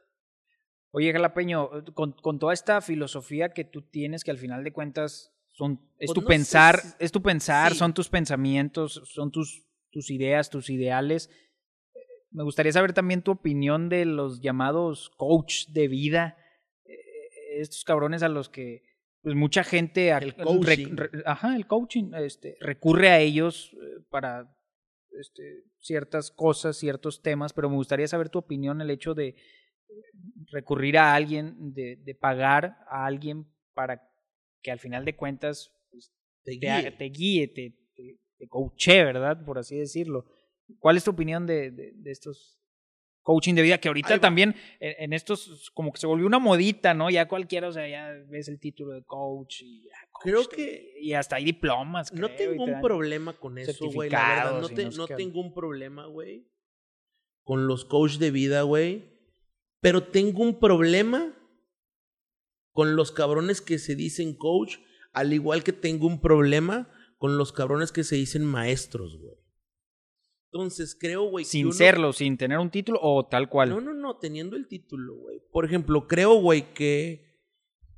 [0.95, 5.33] Oye, Jalapeño, con, con, toda esta filosofía que tú tienes, que al final de cuentas
[5.51, 10.51] son, es pues tu pensar, es tu pensar, son tus pensamientos, son tus, tus ideas,
[10.51, 11.31] tus ideales.
[12.29, 16.37] Me gustaría saber también tu opinión de los llamados coach de vida,
[16.85, 16.95] eh,
[17.59, 18.83] estos cabrones a los que
[19.23, 20.95] pues mucha gente el coaching.
[21.25, 24.55] ajá, el coaching este, recurre a ellos eh, para
[25.19, 29.35] este, ciertas cosas, ciertos temas, pero me gustaría saber tu opinión el hecho de
[30.51, 34.01] recurrir a alguien, de, de, pagar a alguien para
[34.61, 36.11] que al final de cuentas pues,
[36.43, 37.75] te, guíe, te, guíe, te,
[38.37, 39.43] te, coache, ¿verdad?
[39.45, 40.25] Por así decirlo.
[40.79, 42.59] ¿Cuál es tu opinión de, de, estos
[43.21, 43.77] coaching de vida?
[43.77, 47.09] Que ahorita también en, estos como que se volvió una modita, ¿no?
[47.09, 49.87] Ya cualquiera, o sea, ya ves el título de coach y
[50.21, 52.11] creo que y hasta hay diplomas.
[52.13, 54.09] No tengo un problema con eso, güey.
[54.09, 56.47] La verdad, no, te, no tengo un problema, güey,
[57.43, 59.12] con los coach de vida, güey.
[59.83, 61.37] Pero tengo un problema
[62.71, 64.77] con los cabrones que se dicen coach,
[65.11, 69.35] al igual que tengo un problema con los cabrones que se dicen maestros, güey.
[70.45, 71.43] Entonces creo, güey.
[71.43, 73.71] Sin serlo, sin tener un título o tal cual.
[73.71, 75.41] No, no, no, teniendo el título, güey.
[75.51, 77.41] Por ejemplo, creo, güey, que,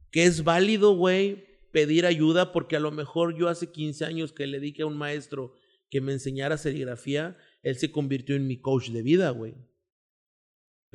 [0.10, 4.48] que es válido, güey, pedir ayuda porque a lo mejor yo hace 15 años que
[4.48, 5.54] le dije a un maestro
[5.92, 9.54] que me enseñara serigrafía, él se convirtió en mi coach de vida, güey.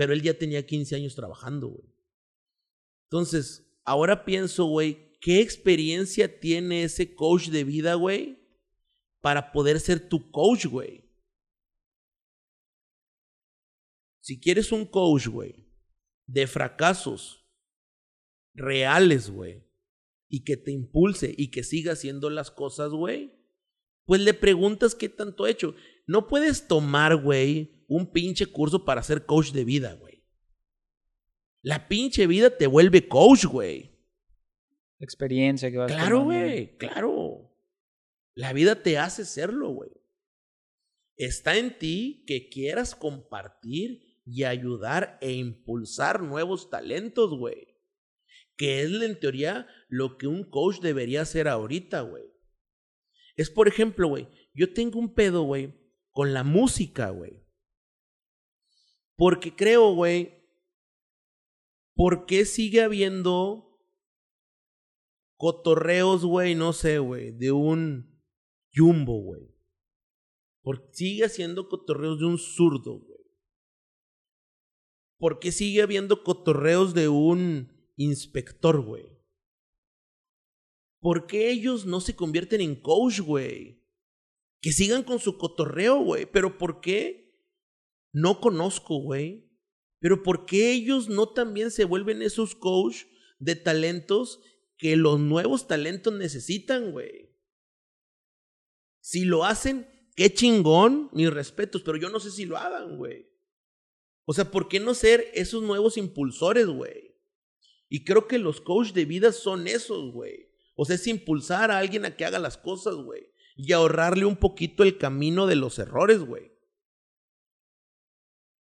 [0.01, 1.94] Pero él ya tenía 15 años trabajando, güey.
[3.11, 8.42] Entonces, ahora pienso, güey, ¿qué experiencia tiene ese coach de vida, güey?
[9.20, 11.05] Para poder ser tu coach, güey.
[14.22, 15.70] Si quieres un coach, güey,
[16.26, 17.46] de fracasos
[18.55, 19.70] reales, güey,
[20.30, 23.39] y que te impulse y que siga haciendo las cosas, güey,
[24.11, 25.76] pues le preguntas qué tanto ha hecho.
[26.04, 30.24] No puedes tomar, güey, un pinche curso para ser coach de vida, güey.
[31.62, 33.96] La pinche vida te vuelve coach, güey.
[34.98, 37.54] Experiencia que vas Claro, güey, claro.
[38.34, 39.92] La vida te hace serlo, güey.
[41.16, 47.78] Está en ti que quieras compartir y ayudar e impulsar nuevos talentos, güey.
[48.56, 52.30] Que es en teoría lo que un coach debería hacer ahorita, güey.
[53.41, 55.74] Es por ejemplo, güey, yo tengo un pedo, güey,
[56.11, 57.43] con la música, güey.
[59.16, 60.45] Porque creo, güey,
[61.95, 63.82] ¿por qué sigue habiendo
[65.38, 68.22] cotorreos, güey, no sé, güey, de un
[68.74, 69.57] jumbo, güey?
[70.61, 73.24] ¿Por qué sigue haciendo cotorreos de un zurdo, güey?
[75.16, 79.18] ¿Por qué sigue habiendo cotorreos de un inspector, güey?
[81.01, 83.82] ¿Por qué ellos no se convierten en coach, güey?
[84.61, 86.26] Que sigan con su cotorreo, güey.
[86.26, 87.20] Pero ¿por qué
[88.12, 89.48] no conozco, güey.
[90.01, 93.05] Pero ¿por qué ellos no también se vuelven esos coach
[93.38, 94.40] de talentos
[94.76, 97.36] que los nuevos talentos necesitan, güey?
[99.01, 103.30] Si lo hacen, qué chingón, mis respetos, pero yo no sé si lo hagan, güey.
[104.24, 107.16] O sea, ¿por qué no ser esos nuevos impulsores, güey?
[107.88, 110.49] Y creo que los coach de vida son esos, güey.
[110.83, 113.35] O sea, es impulsar a alguien a que haga las cosas, güey.
[113.55, 116.53] Y ahorrarle un poquito el camino de los errores, güey.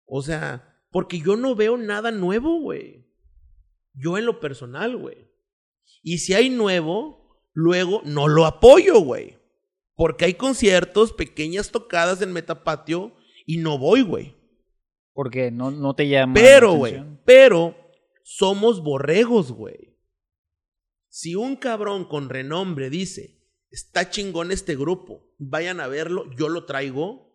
[0.08, 3.06] O sea, porque yo no veo nada nuevo, güey.
[3.94, 5.30] Yo en lo personal, güey.
[6.02, 9.38] Y si hay nuevo, luego no lo apoyo, güey.
[9.94, 13.14] Porque hay conciertos, pequeñas tocadas en Metapatio
[13.46, 14.36] y no voy, güey.
[15.14, 16.34] Porque no, no te llama.
[16.34, 17.76] Pero, güey, pero
[18.24, 19.89] somos borregos, güey.
[21.10, 26.66] Si un cabrón con renombre dice, está chingón este grupo, vayan a verlo, yo lo
[26.66, 27.30] traigo,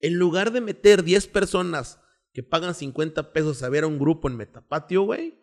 [0.00, 2.00] en lugar de meter 10 personas
[2.32, 5.38] que pagan 50 pesos a ver a un grupo en Metapatio, güey,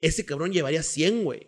[0.00, 1.46] ese cabrón llevaría 100, güey.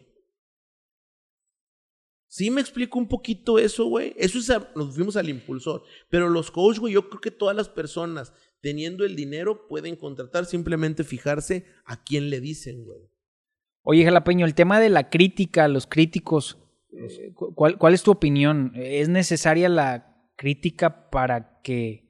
[2.26, 4.14] Sí me explico un poquito eso, güey.
[4.16, 5.84] Eso es, nos fuimos al impulsor.
[6.08, 10.46] Pero los coaches, güey, yo creo que todas las personas teniendo el dinero pueden contratar,
[10.46, 13.11] simplemente fijarse a quién le dicen, güey.
[13.82, 16.58] Oye, Jalapeño, el tema de la crítica, los críticos,
[16.94, 18.72] Eh, ¿Cuál, ¿Cuál es tu opinión?
[18.74, 22.02] ¿Es necesaria la crítica para que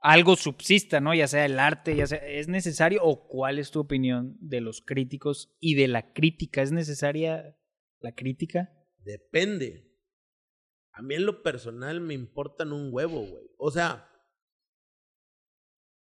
[0.00, 1.14] algo subsista, ¿no?
[1.14, 4.82] Ya sea el arte, ya sea, ¿es necesario o cuál es tu opinión de los
[4.82, 6.62] críticos y de la crítica?
[6.62, 7.56] ¿Es necesaria
[8.00, 8.70] la crítica?
[8.98, 9.86] Depende.
[10.92, 13.50] A mí en lo personal me importan un huevo, güey.
[13.56, 14.08] O sea,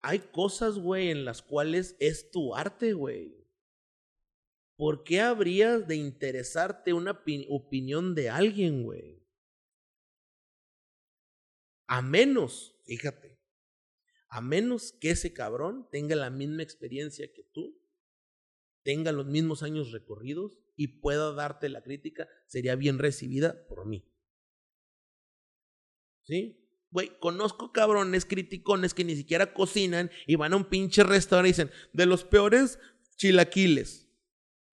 [0.01, 3.40] hay cosas, güey, en las cuales es tu arte, güey.
[4.81, 9.23] ¿Por qué habrías de interesarte una opinión de alguien, güey?
[11.85, 13.39] A menos, fíjate,
[14.27, 17.79] a menos que ese cabrón tenga la misma experiencia que tú,
[18.81, 24.11] tenga los mismos años recorridos y pueda darte la crítica, sería bien recibida por mí.
[26.23, 26.57] ¿Sí?
[26.89, 31.51] Güey, conozco cabrones criticones que ni siquiera cocinan y van a un pinche restaurante y
[31.51, 32.79] dicen, de los peores
[33.15, 34.10] chilaquiles.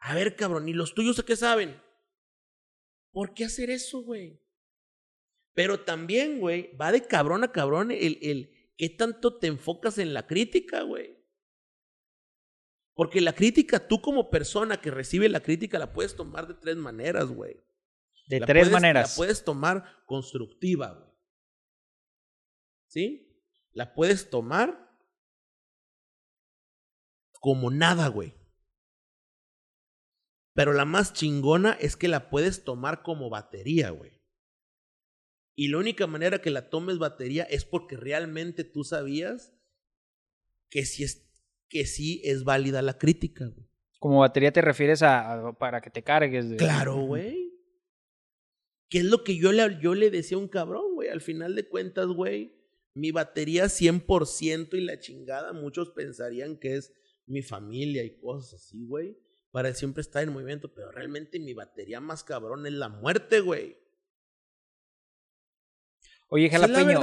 [0.01, 1.81] A ver, cabrón, ¿y los tuyos a qué saben?
[3.11, 4.41] ¿Por qué hacer eso, güey?
[5.55, 10.15] Pero también, güey, va de cabrón a cabrón el, el, ¿qué tanto te enfocas en
[10.15, 11.19] la crítica, güey?
[12.95, 16.77] Porque la crítica, tú como persona que recibe la crítica, la puedes tomar de tres
[16.77, 17.57] maneras, güey.
[18.29, 19.11] De tres maneras.
[19.11, 21.13] La puedes tomar constructiva, güey.
[22.89, 23.45] ¿Sí?
[23.73, 24.97] La puedes tomar
[27.41, 28.38] como nada, güey.
[30.59, 34.21] Pero la más chingona es que la puedes tomar como batería, güey.
[35.55, 39.55] Y la única manera que la tomes batería es porque realmente tú sabías
[40.69, 41.31] que sí es,
[41.69, 43.55] que sí es válida la crítica.
[44.01, 46.51] Como batería te refieres a, para que te cargues.
[46.51, 46.57] De...
[46.57, 47.53] Claro, güey.
[48.89, 51.09] ¿Qué es lo que yo le, yo le decía a un cabrón, güey?
[51.09, 52.53] Al final de cuentas, güey,
[52.95, 56.93] mi batería 100% y la chingada, muchos pensarían que es
[57.27, 59.17] mi familia y cosas así, güey,
[59.59, 63.77] para siempre estar en movimiento, pero realmente mi batería más cabrón es la muerte, güey.
[66.29, 67.01] Oye, Jalapeño.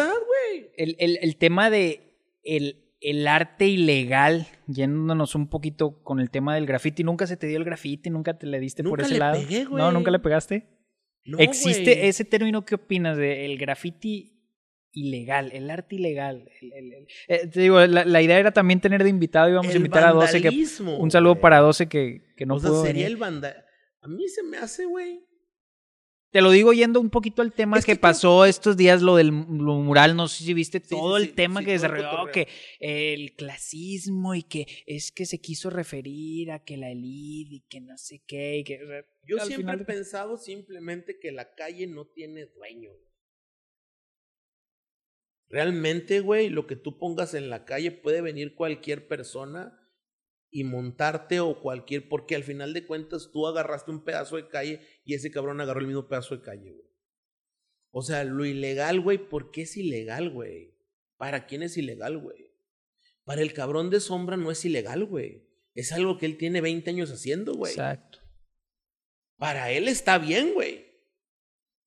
[0.77, 6.55] El, el, el, tema de el, el, arte ilegal, yéndonos un poquito con el tema
[6.55, 7.03] del graffiti.
[7.03, 8.09] ¿Nunca se te dio el graffiti?
[8.09, 9.37] ¿Nunca te le diste por ese lado?
[9.71, 10.65] No, nunca le pegaste.
[11.25, 12.63] No, ¿Existe ese término?
[12.63, 14.34] ¿Qué opinas de el graffiti
[14.95, 16.49] ilegal, el arte ilegal.
[17.27, 20.41] Eh, te digo, la, idea era también tener de invitado, íbamos a invitar a 12
[20.41, 20.65] que
[20.97, 23.65] un saludo para 12 que, que no o sea, sería el banda
[24.01, 25.25] A mí se me hace, güey,
[26.35, 30.17] te lo digo yendo un poquito al tema que, pasó estos días, lo del mural,
[30.17, 32.49] no sé si viste todo el tema que desarrolló, que
[32.81, 37.79] el clasismo y que es que se quiso referir a que la elite y que
[37.79, 38.63] no sé qué.
[38.65, 42.91] que, Yo siempre he pensado simplemente que la calle no tiene dueño.
[45.49, 49.79] Realmente, güey, lo que tú pongas en la calle puede venir cualquier persona
[50.49, 54.81] y montarte o cualquier, porque al final de cuentas tú agarraste un pedazo de calle
[55.03, 56.89] y ese cabrón agarró el mismo pedazo de calle, güey.
[57.91, 60.75] O sea, lo ilegal, güey, ¿por qué es ilegal, güey?
[61.17, 62.53] ¿Para quién es ilegal, güey?
[63.23, 65.47] Para el cabrón de sombra no es ilegal, güey.
[65.73, 67.73] Es algo que él tiene 20 años haciendo, güey.
[67.73, 68.19] Exacto.
[69.37, 70.85] Para él está bien, güey.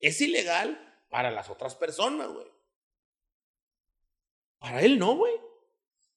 [0.01, 0.79] Es ilegal
[1.11, 2.47] para las otras personas, güey.
[4.59, 5.33] Para él no, güey.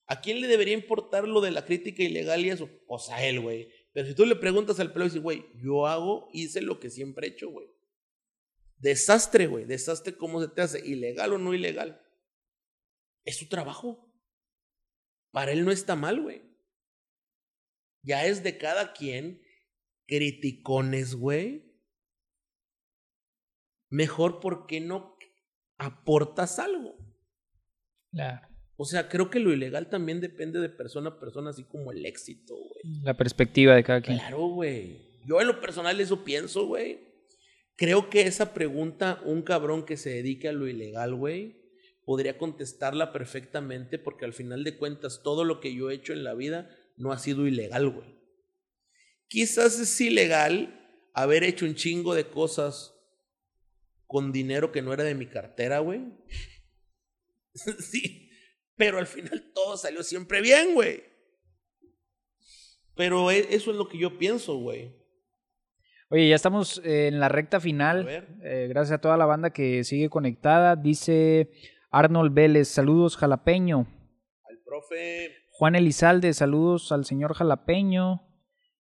[0.08, 2.70] ¿A quién le debería importar lo de la crítica ilegal y eso?
[2.88, 3.70] Pues a él, güey.
[3.94, 6.90] Pero si tú le preguntas al pelo y dices, güey, yo hago, hice lo que
[6.90, 7.68] siempre he hecho, güey.
[8.78, 9.66] Desastre, güey.
[9.66, 10.86] Desastre, ¿cómo se te hace?
[10.86, 12.02] ¿Ilegal o no ilegal?
[13.24, 14.12] Es su trabajo.
[15.32, 16.42] Para él no está mal, güey.
[18.02, 19.42] Ya es de cada quien
[20.08, 21.72] criticones, güey.
[23.90, 25.18] Mejor porque no
[25.78, 26.98] aportas algo.
[28.12, 28.48] Claro.
[28.78, 32.06] O sea, creo que lo ilegal también depende de persona a persona, así como el
[32.06, 33.02] éxito, güey.
[33.04, 34.18] La perspectiva de cada quien.
[34.18, 35.22] Claro, güey.
[35.26, 37.00] Yo en lo personal eso pienso, güey.
[37.76, 41.62] Creo que esa pregunta, un cabrón que se dedique a lo ilegal, güey,
[42.06, 46.24] podría contestarla perfectamente porque al final de cuentas todo lo que yo he hecho en
[46.24, 48.20] la vida no ha sido ilegal, güey.
[49.28, 50.78] Quizás es ilegal
[51.14, 52.96] haber hecho un chingo de cosas
[54.08, 56.02] con dinero que no era de mi cartera, güey.
[57.80, 58.30] sí.
[58.76, 61.04] Pero al final todo salió siempre bien, güey.
[62.96, 64.96] Pero e, eso es lo que yo pienso, güey.
[66.10, 68.06] Oye, ya estamos en la recta final.
[68.44, 70.76] Eh, gracias a toda la banda que sigue conectada.
[70.76, 71.52] Dice
[71.90, 73.88] Arnold Vélez, saludos jalapeño.
[74.44, 75.32] Al profe.
[75.52, 78.28] Juan Elizalde, saludos al señor jalapeño.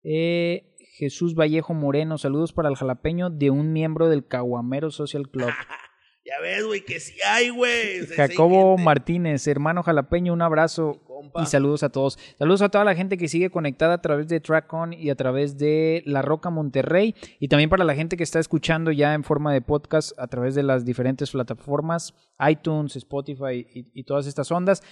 [0.02, 5.50] Eh, Jesús Vallejo Moreno, saludos para el jalapeño de un miembro del Caguamero Social Club.
[6.30, 8.06] Ya ves, güey, que sí hay, güey.
[8.16, 11.00] Jacobo Martínez, hermano jalapeño, un abrazo
[11.42, 12.20] y saludos a todos.
[12.38, 15.58] Saludos a toda la gente que sigue conectada a través de TrackOn y a través
[15.58, 17.16] de La Roca Monterrey.
[17.40, 20.54] Y también para la gente que está escuchando ya en forma de podcast a través
[20.54, 22.14] de las diferentes plataformas,
[22.48, 24.84] iTunes, Spotify y, todas estas ondas.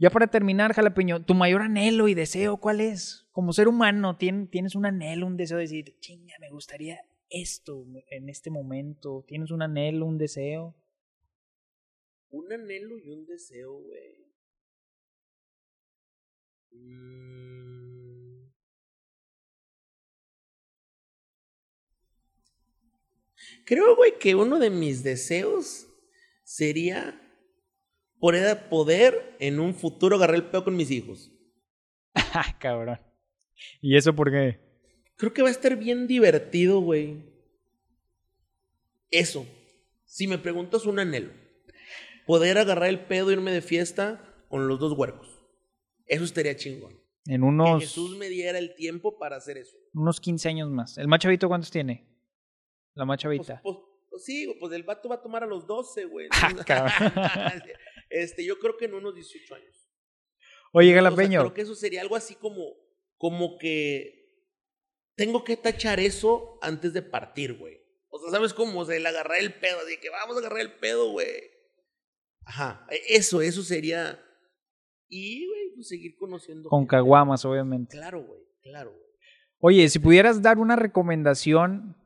[0.00, 3.28] Ya para terminar, jalapeño, tu mayor anhelo y deseo, ¿cuál es?
[3.30, 6.98] Como ser humano, ¿tienes un anhelo, un deseo de decir, chinga, me gustaría
[7.30, 9.24] esto en este momento?
[9.26, 10.74] ¿Tienes un anhelo, un deseo?
[12.30, 14.26] Un anhelo y un deseo, güey.
[16.72, 17.26] Mm.
[23.64, 25.86] Creo, güey, que uno de mis deseos
[26.44, 27.20] sería
[28.18, 31.32] poder, poder en un futuro agarrar el pedo con mis hijos.
[32.60, 33.00] Cabrón.
[33.80, 34.65] ¿Y eso por qué?
[35.16, 37.22] Creo que va a estar bien divertido, güey.
[39.10, 39.46] Eso.
[40.04, 41.32] Si me preguntas un anhelo.
[42.26, 45.28] Poder agarrar el pedo e irme de fiesta con los dos huercos.
[46.06, 47.00] Eso estaría chingón.
[47.26, 47.80] En unos...
[47.80, 49.76] Que Jesús me diera el tiempo para hacer eso.
[49.94, 50.98] Unos 15 años más.
[50.98, 52.06] ¿El machavito cuántos tiene?
[52.94, 53.60] La machavita.
[53.62, 56.28] Pues, pues, pues, sí, pues el vato va a tomar a los 12, güey.
[56.68, 57.54] Ah,
[58.10, 59.88] este, yo creo que en unos 18 años.
[60.72, 61.40] Oye, Galapeño.
[61.40, 62.74] creo que eso sería algo así como,
[63.18, 64.15] como que
[65.16, 67.78] tengo que tachar eso antes de partir, güey.
[68.10, 68.80] O sea, ¿sabes cómo?
[68.80, 71.26] O sea, el agarrar el pedo, así que vamos a agarrar el pedo, güey.
[72.44, 74.22] Ajá, e, eso, eso sería.
[75.08, 76.68] Y, güey, pues seguir conociendo.
[76.68, 77.96] Con caguamas, obviamente.
[77.96, 79.02] Claro, güey, claro, güey.
[79.58, 81.96] Oye, si pudieras dar una recomendación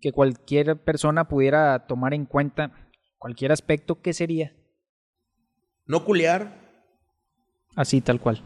[0.00, 4.54] que cualquier persona pudiera tomar en cuenta, cualquier aspecto, ¿qué sería?
[5.86, 6.68] No culear.
[7.76, 8.42] Así, tal cual.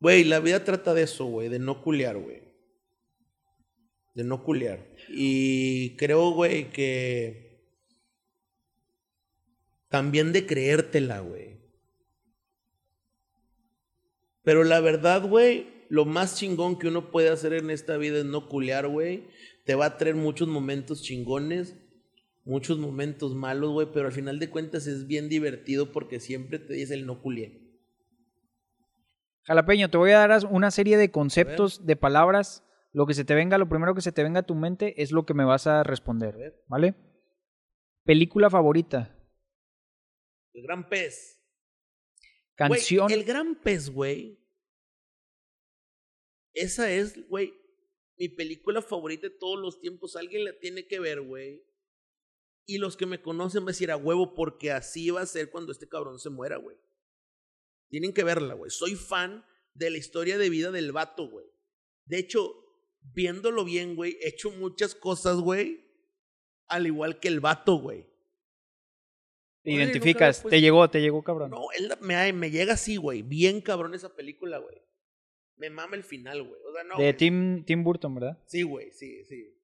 [0.00, 2.51] Güey, la vida trata de eso, güey, de no culear, güey
[4.14, 4.86] de no culear.
[5.08, 7.52] Y creo, güey, que
[9.88, 11.60] también de creértela, güey.
[14.42, 18.24] Pero la verdad, güey, lo más chingón que uno puede hacer en esta vida es
[18.24, 19.28] no culear, güey.
[19.64, 21.76] Te va a traer muchos momentos chingones,
[22.44, 26.74] muchos momentos malos, güey, pero al final de cuentas es bien divertido porque siempre te
[26.74, 27.52] dice el no culiar.
[29.44, 33.34] Jalapeño, te voy a dar una serie de conceptos, de palabras lo que se te
[33.34, 35.66] venga, lo primero que se te venga a tu mente es lo que me vas
[35.66, 36.94] a responder, ¿vale?
[38.04, 39.18] Película favorita.
[40.52, 41.40] El Gran Pez.
[42.54, 43.10] Canción.
[43.10, 44.38] el Gran Pez, güey.
[46.52, 47.54] Esa es, güey,
[48.18, 50.16] mi película favorita de todos los tiempos.
[50.16, 51.64] Alguien la tiene que ver, güey.
[52.66, 55.50] Y los que me conocen van a decir a huevo porque así va a ser
[55.50, 56.76] cuando este cabrón se muera, güey.
[57.88, 58.70] Tienen que verla, güey.
[58.70, 61.46] Soy fan de la historia de vida del vato, güey.
[62.04, 62.61] De hecho,
[63.02, 65.84] viéndolo bien, güey, he hecho muchas cosas, güey,
[66.68, 68.06] al igual que el vato, güey.
[69.62, 71.50] Te identificas, te pues, llegó, te llegó cabrón.
[71.50, 74.82] No, él me, me llega así, güey, bien cabrón esa película, güey.
[75.56, 76.60] Me mama el final, güey.
[76.68, 78.42] O sea, no, de Tim, Tim Burton, ¿verdad?
[78.46, 79.56] Sí, güey, sí, sí.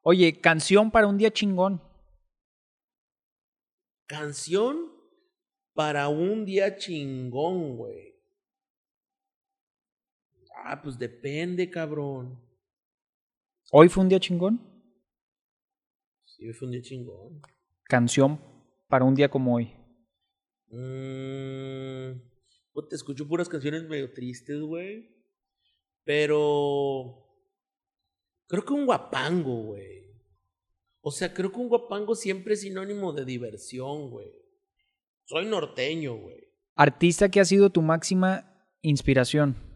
[0.00, 1.82] Oye, canción para un día chingón.
[4.06, 4.90] Canción
[5.74, 8.12] para un día chingón, güey.
[10.64, 12.40] Ah, pues depende, cabrón.
[13.74, 14.60] ¿Hoy fue un día chingón?
[16.26, 17.40] Sí, hoy fue un día chingón.
[17.84, 18.38] Canción
[18.86, 19.72] para un día como hoy.
[20.68, 22.20] Mmm.
[22.90, 25.08] te escucho puras canciones medio tristes, güey.
[26.04, 27.16] Pero.
[28.46, 30.20] Creo que un guapango, güey.
[31.00, 34.34] O sea, creo que un guapango siempre es sinónimo de diversión, güey.
[35.24, 36.46] Soy norteño, güey.
[36.74, 39.71] Artista que ha sido tu máxima inspiración.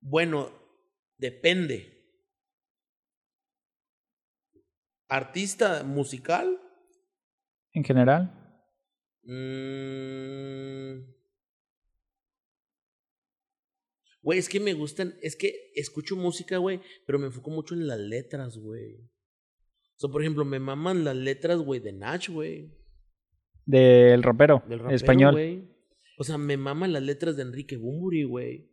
[0.00, 0.50] Bueno,
[1.18, 2.00] depende.
[5.08, 6.58] ¿Artista musical?
[7.72, 8.32] En general.
[9.22, 11.10] Mm.
[14.22, 17.86] Güey, es que me gustan, es que escucho música, güey, pero me enfoco mucho en
[17.86, 18.96] las letras, güey.
[19.96, 22.74] O sea, por ejemplo, me maman las letras, güey, de Nach, güey.
[23.66, 25.68] Del rapero, Del rapero español.
[26.18, 28.69] O sea, me maman las letras de Enrique Bumburi, güey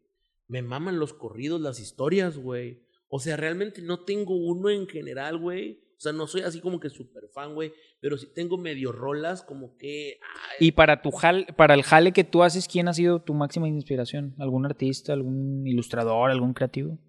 [0.48, 2.84] me maman los corridos, las historias, güey.
[3.10, 5.84] O sea, realmente no tengo uno en general, güey.
[5.98, 7.74] O sea, no soy así como que súper fan, güey.
[8.00, 10.20] Pero sí tengo medio rolas como que.
[10.60, 13.68] Y para tu jale, para el jale que tú haces, ¿quién ha sido tu máxima
[13.68, 14.36] inspiración?
[14.38, 17.00] ¿Algún artista, algún ilustrador, algún creativo?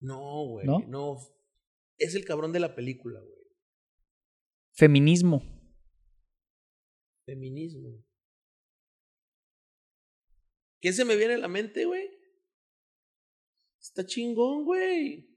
[0.00, 0.66] No, güey.
[0.66, 0.80] ¿No?
[0.86, 1.16] no.
[1.96, 3.44] Es el cabrón de la película, güey.
[4.72, 5.42] Feminismo.
[7.24, 8.04] Feminismo.
[10.84, 12.10] ¿Qué se me viene a la mente, güey?
[13.80, 15.34] Está chingón, güey.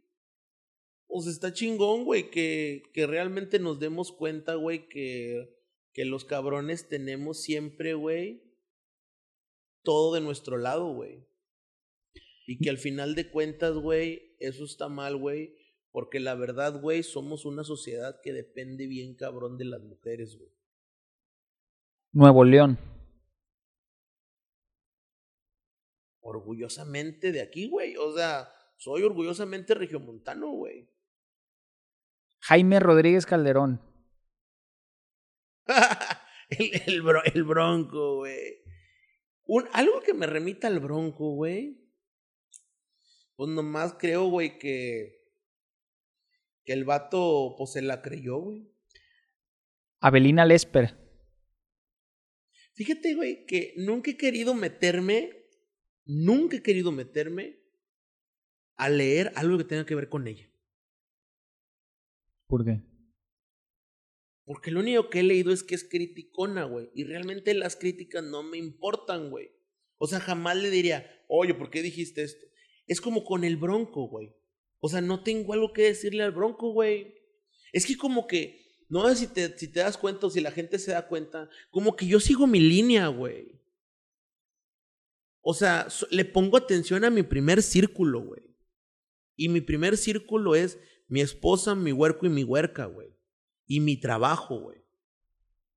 [1.07, 5.57] pues está chingón, güey, que, que realmente nos demos cuenta, güey, que,
[5.93, 8.43] que los cabrones tenemos siempre, güey,
[9.83, 11.25] todo de nuestro lado, güey.
[12.45, 15.55] Y que al final de cuentas, güey, eso está mal, güey.
[15.91, 20.51] Porque la verdad, güey, somos una sociedad que depende bien cabrón de las mujeres, güey.
[22.11, 22.96] Nuevo León.
[26.27, 27.95] Orgullosamente de aquí, güey.
[27.95, 30.89] O sea, soy orgullosamente regiomontano, güey.
[32.41, 33.81] Jaime Rodríguez Calderón.
[36.49, 37.01] el,
[37.33, 38.61] el, bronco, güey.
[39.71, 41.81] algo que me remita al bronco, güey.
[43.37, 45.31] Pues nomás creo, güey, que.
[46.65, 48.69] Que el vato, pues se la creyó, güey.
[50.01, 50.93] Abelina Lesper.
[52.73, 55.36] Fíjate, güey, que nunca he querido meterme.
[56.07, 57.59] Nunca he querido meterme
[58.77, 60.49] a leer algo que tenga que ver con ella.
[62.47, 62.81] ¿Por qué?
[64.45, 66.89] Porque lo único que he leído es que es criticona, güey.
[66.95, 69.51] Y realmente las críticas no me importan, güey.
[69.97, 72.47] O sea, jamás le diría, oye, ¿por qué dijiste esto?
[72.87, 74.33] Es como con el bronco, güey.
[74.79, 77.15] O sea, no tengo algo que decirle al bronco, güey.
[77.73, 80.51] Es que como que, no sé si te, si te das cuenta o si la
[80.51, 83.56] gente se da cuenta, como que yo sigo mi línea, güey.
[85.49, 88.53] O sea, le pongo atención a mi primer círculo, güey.
[89.37, 90.77] Y mi primer círculo es
[91.07, 93.15] mi esposa, mi huerco y mi huerca, güey.
[93.65, 94.83] Y mi trabajo, güey.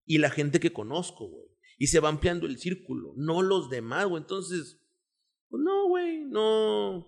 [0.05, 1.47] Y la gente que conozco, güey.
[1.79, 4.21] Y se va ampliando el círculo, no los demás, güey.
[4.21, 4.81] Entonces,
[5.49, 7.07] pues no, güey, no.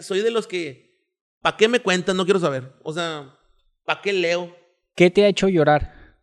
[0.00, 1.06] soy de los que,
[1.40, 2.16] ¿para qué me cuentan?
[2.16, 2.74] No quiero saber.
[2.82, 3.38] O sea,
[3.84, 4.56] ¿para qué leo?
[4.96, 6.18] ¿Qué te ha hecho llorar?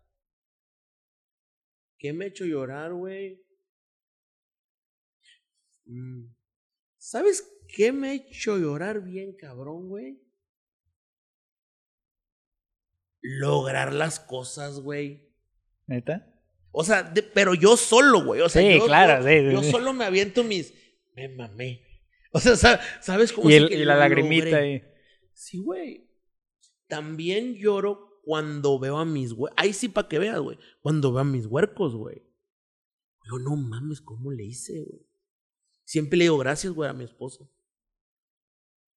[1.98, 3.47] ¿Qué me ha hecho llorar, güey?
[5.88, 6.34] Mm.
[6.98, 10.22] ¿Sabes qué me ha hecho llorar bien, cabrón, güey?
[13.22, 15.34] Lograr las cosas, güey.
[15.86, 16.34] ¿Neta?
[16.72, 18.42] O sea, pero yo solo, güey.
[18.42, 20.74] O sea, sí, yo, claro, yo, solo me aviento mis.
[21.16, 21.82] Me mamé.
[22.32, 22.56] O sea,
[23.02, 24.84] ¿sabes cómo Y, y la lagrimita ahí.
[25.34, 26.08] Sí, güey.
[26.88, 29.54] También lloro cuando veo a mis güey.
[29.56, 30.60] Ahí sí, para que veas, güey.
[30.82, 32.22] Cuando veo a mis huercos, güey.
[33.30, 35.07] Yo, no mames, ¿cómo le hice, güey?
[35.88, 37.46] Siempre le digo gracias, güey, a mi esposa.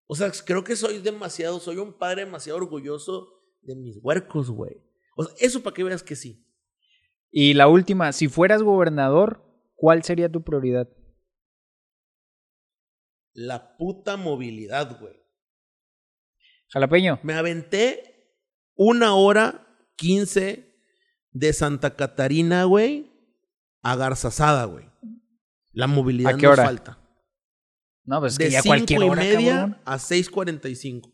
[0.09, 3.28] O sea, creo que soy demasiado, soy un padre demasiado orgulloso
[3.62, 4.82] de mis huercos, güey.
[5.16, 6.45] O sea, eso para que veas que sí.
[7.30, 9.41] Y la última, si fueras gobernador,
[9.76, 10.88] ¿cuál sería tu prioridad?
[13.34, 15.14] La puta movilidad, güey.
[16.70, 17.20] Jalapeño.
[17.22, 18.34] Me aventé
[18.74, 19.64] una hora
[19.95, 20.74] quince
[21.30, 23.12] de Santa Catarina, güey,
[23.80, 24.91] a Garzazada, güey.
[25.72, 26.64] La movilidad ¿A qué hora?
[26.64, 26.98] falta.
[28.04, 29.78] No, pues es de que ya cualquier hora, y media cabrón.
[29.84, 31.12] a 6.45.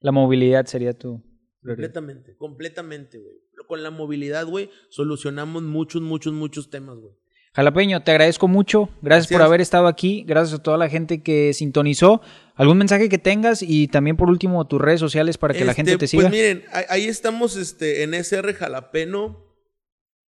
[0.00, 1.20] La movilidad sería tu
[1.60, 1.92] prioridad.
[1.92, 3.36] Completamente, completamente, güey.
[3.66, 7.12] Con la movilidad, güey, solucionamos muchos, muchos, muchos temas, güey.
[7.54, 8.82] Jalapeño, te agradezco mucho.
[8.82, 10.22] Gracias, Gracias, por haber estado aquí.
[10.26, 12.20] Gracias a toda la gente que sintonizó.
[12.54, 13.62] ¿Algún mensaje que tengas?
[13.62, 16.28] Y también, por último, tus redes sociales para que la gente este, te siga.
[16.28, 19.47] Pues miren, ahí estamos este, en SR Jalapeno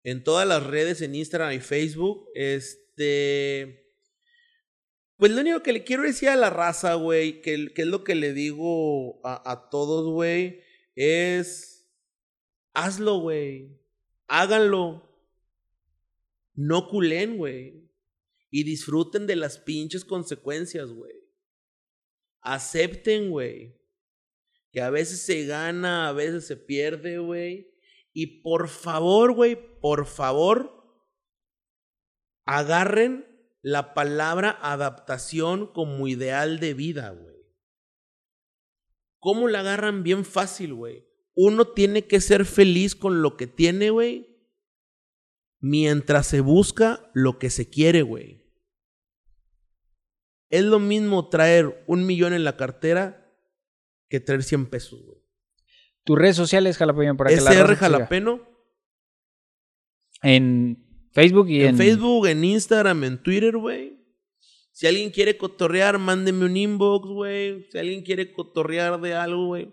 [0.07, 2.29] en todas las redes, en Instagram y Facebook.
[2.37, 3.93] Este.
[5.17, 8.15] Pues lo único que le quiero decir a la raza, güey, que, es lo que
[8.15, 10.61] le digo a, a todos, güey,
[10.95, 11.91] es.
[12.73, 13.81] Hazlo, güey.
[14.29, 15.11] Háganlo.
[16.55, 17.91] No culen, güey.
[18.49, 21.17] Y disfruten de las pinches consecuencias, güey.
[22.43, 23.77] Acepten, güey.
[24.71, 27.76] Que a veces se gana, a veces se pierde, güey.
[28.19, 30.73] Y por favor, güey, por favor,
[32.47, 33.27] agarren
[33.61, 37.37] la palabra adaptación como ideal de vida, güey.
[39.19, 41.07] ¿Cómo la agarran bien fácil, güey?
[41.35, 44.51] Uno tiene que ser feliz con lo que tiene, güey.
[45.61, 48.51] Mientras se busca lo que se quiere, güey.
[50.49, 53.31] Es lo mismo traer un millón en la cartera
[54.09, 55.16] que traer 100 pesos, güey.
[56.07, 58.41] Tus redes sociales, Jalapeño, para que la SR Jalapeno.
[60.23, 60.79] En
[61.11, 61.71] Facebook y en...
[61.71, 63.99] En Facebook, en Instagram, en Twitter, güey.
[64.71, 67.67] Si alguien quiere cotorrear, mándeme un inbox, güey.
[67.73, 69.73] Si alguien quiere cotorrear de algo, güey.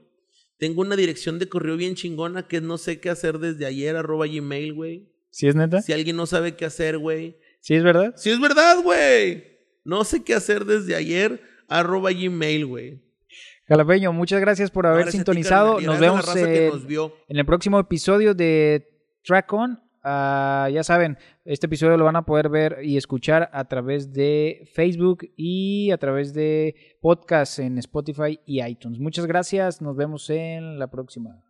[0.57, 4.25] Tengo una dirección de correo bien chingona que no sé qué hacer desde ayer, arroba
[4.25, 5.13] gmail, güey.
[5.29, 5.83] ¿Sí es neta?
[5.83, 7.37] Si alguien no sabe qué hacer, güey.
[7.59, 8.15] ¿Sí es verdad?
[8.17, 9.43] Sí es verdad, güey.
[9.83, 13.03] No sé qué hacer desde ayer, arroba gmail, güey.
[13.67, 15.79] Jalapeño, muchas gracias por haber sintonizado.
[15.79, 18.89] nos vemos en, el próximo episodio de
[19.23, 19.79] Track On.
[20.03, 24.69] ah, ya saben, este episodio lo van a poder ver y escuchar a través de
[24.73, 28.99] Facebook y a través de podcast en Spotify y iTunes.
[28.99, 31.41] Muchas gracias, nos vemos en la próxima.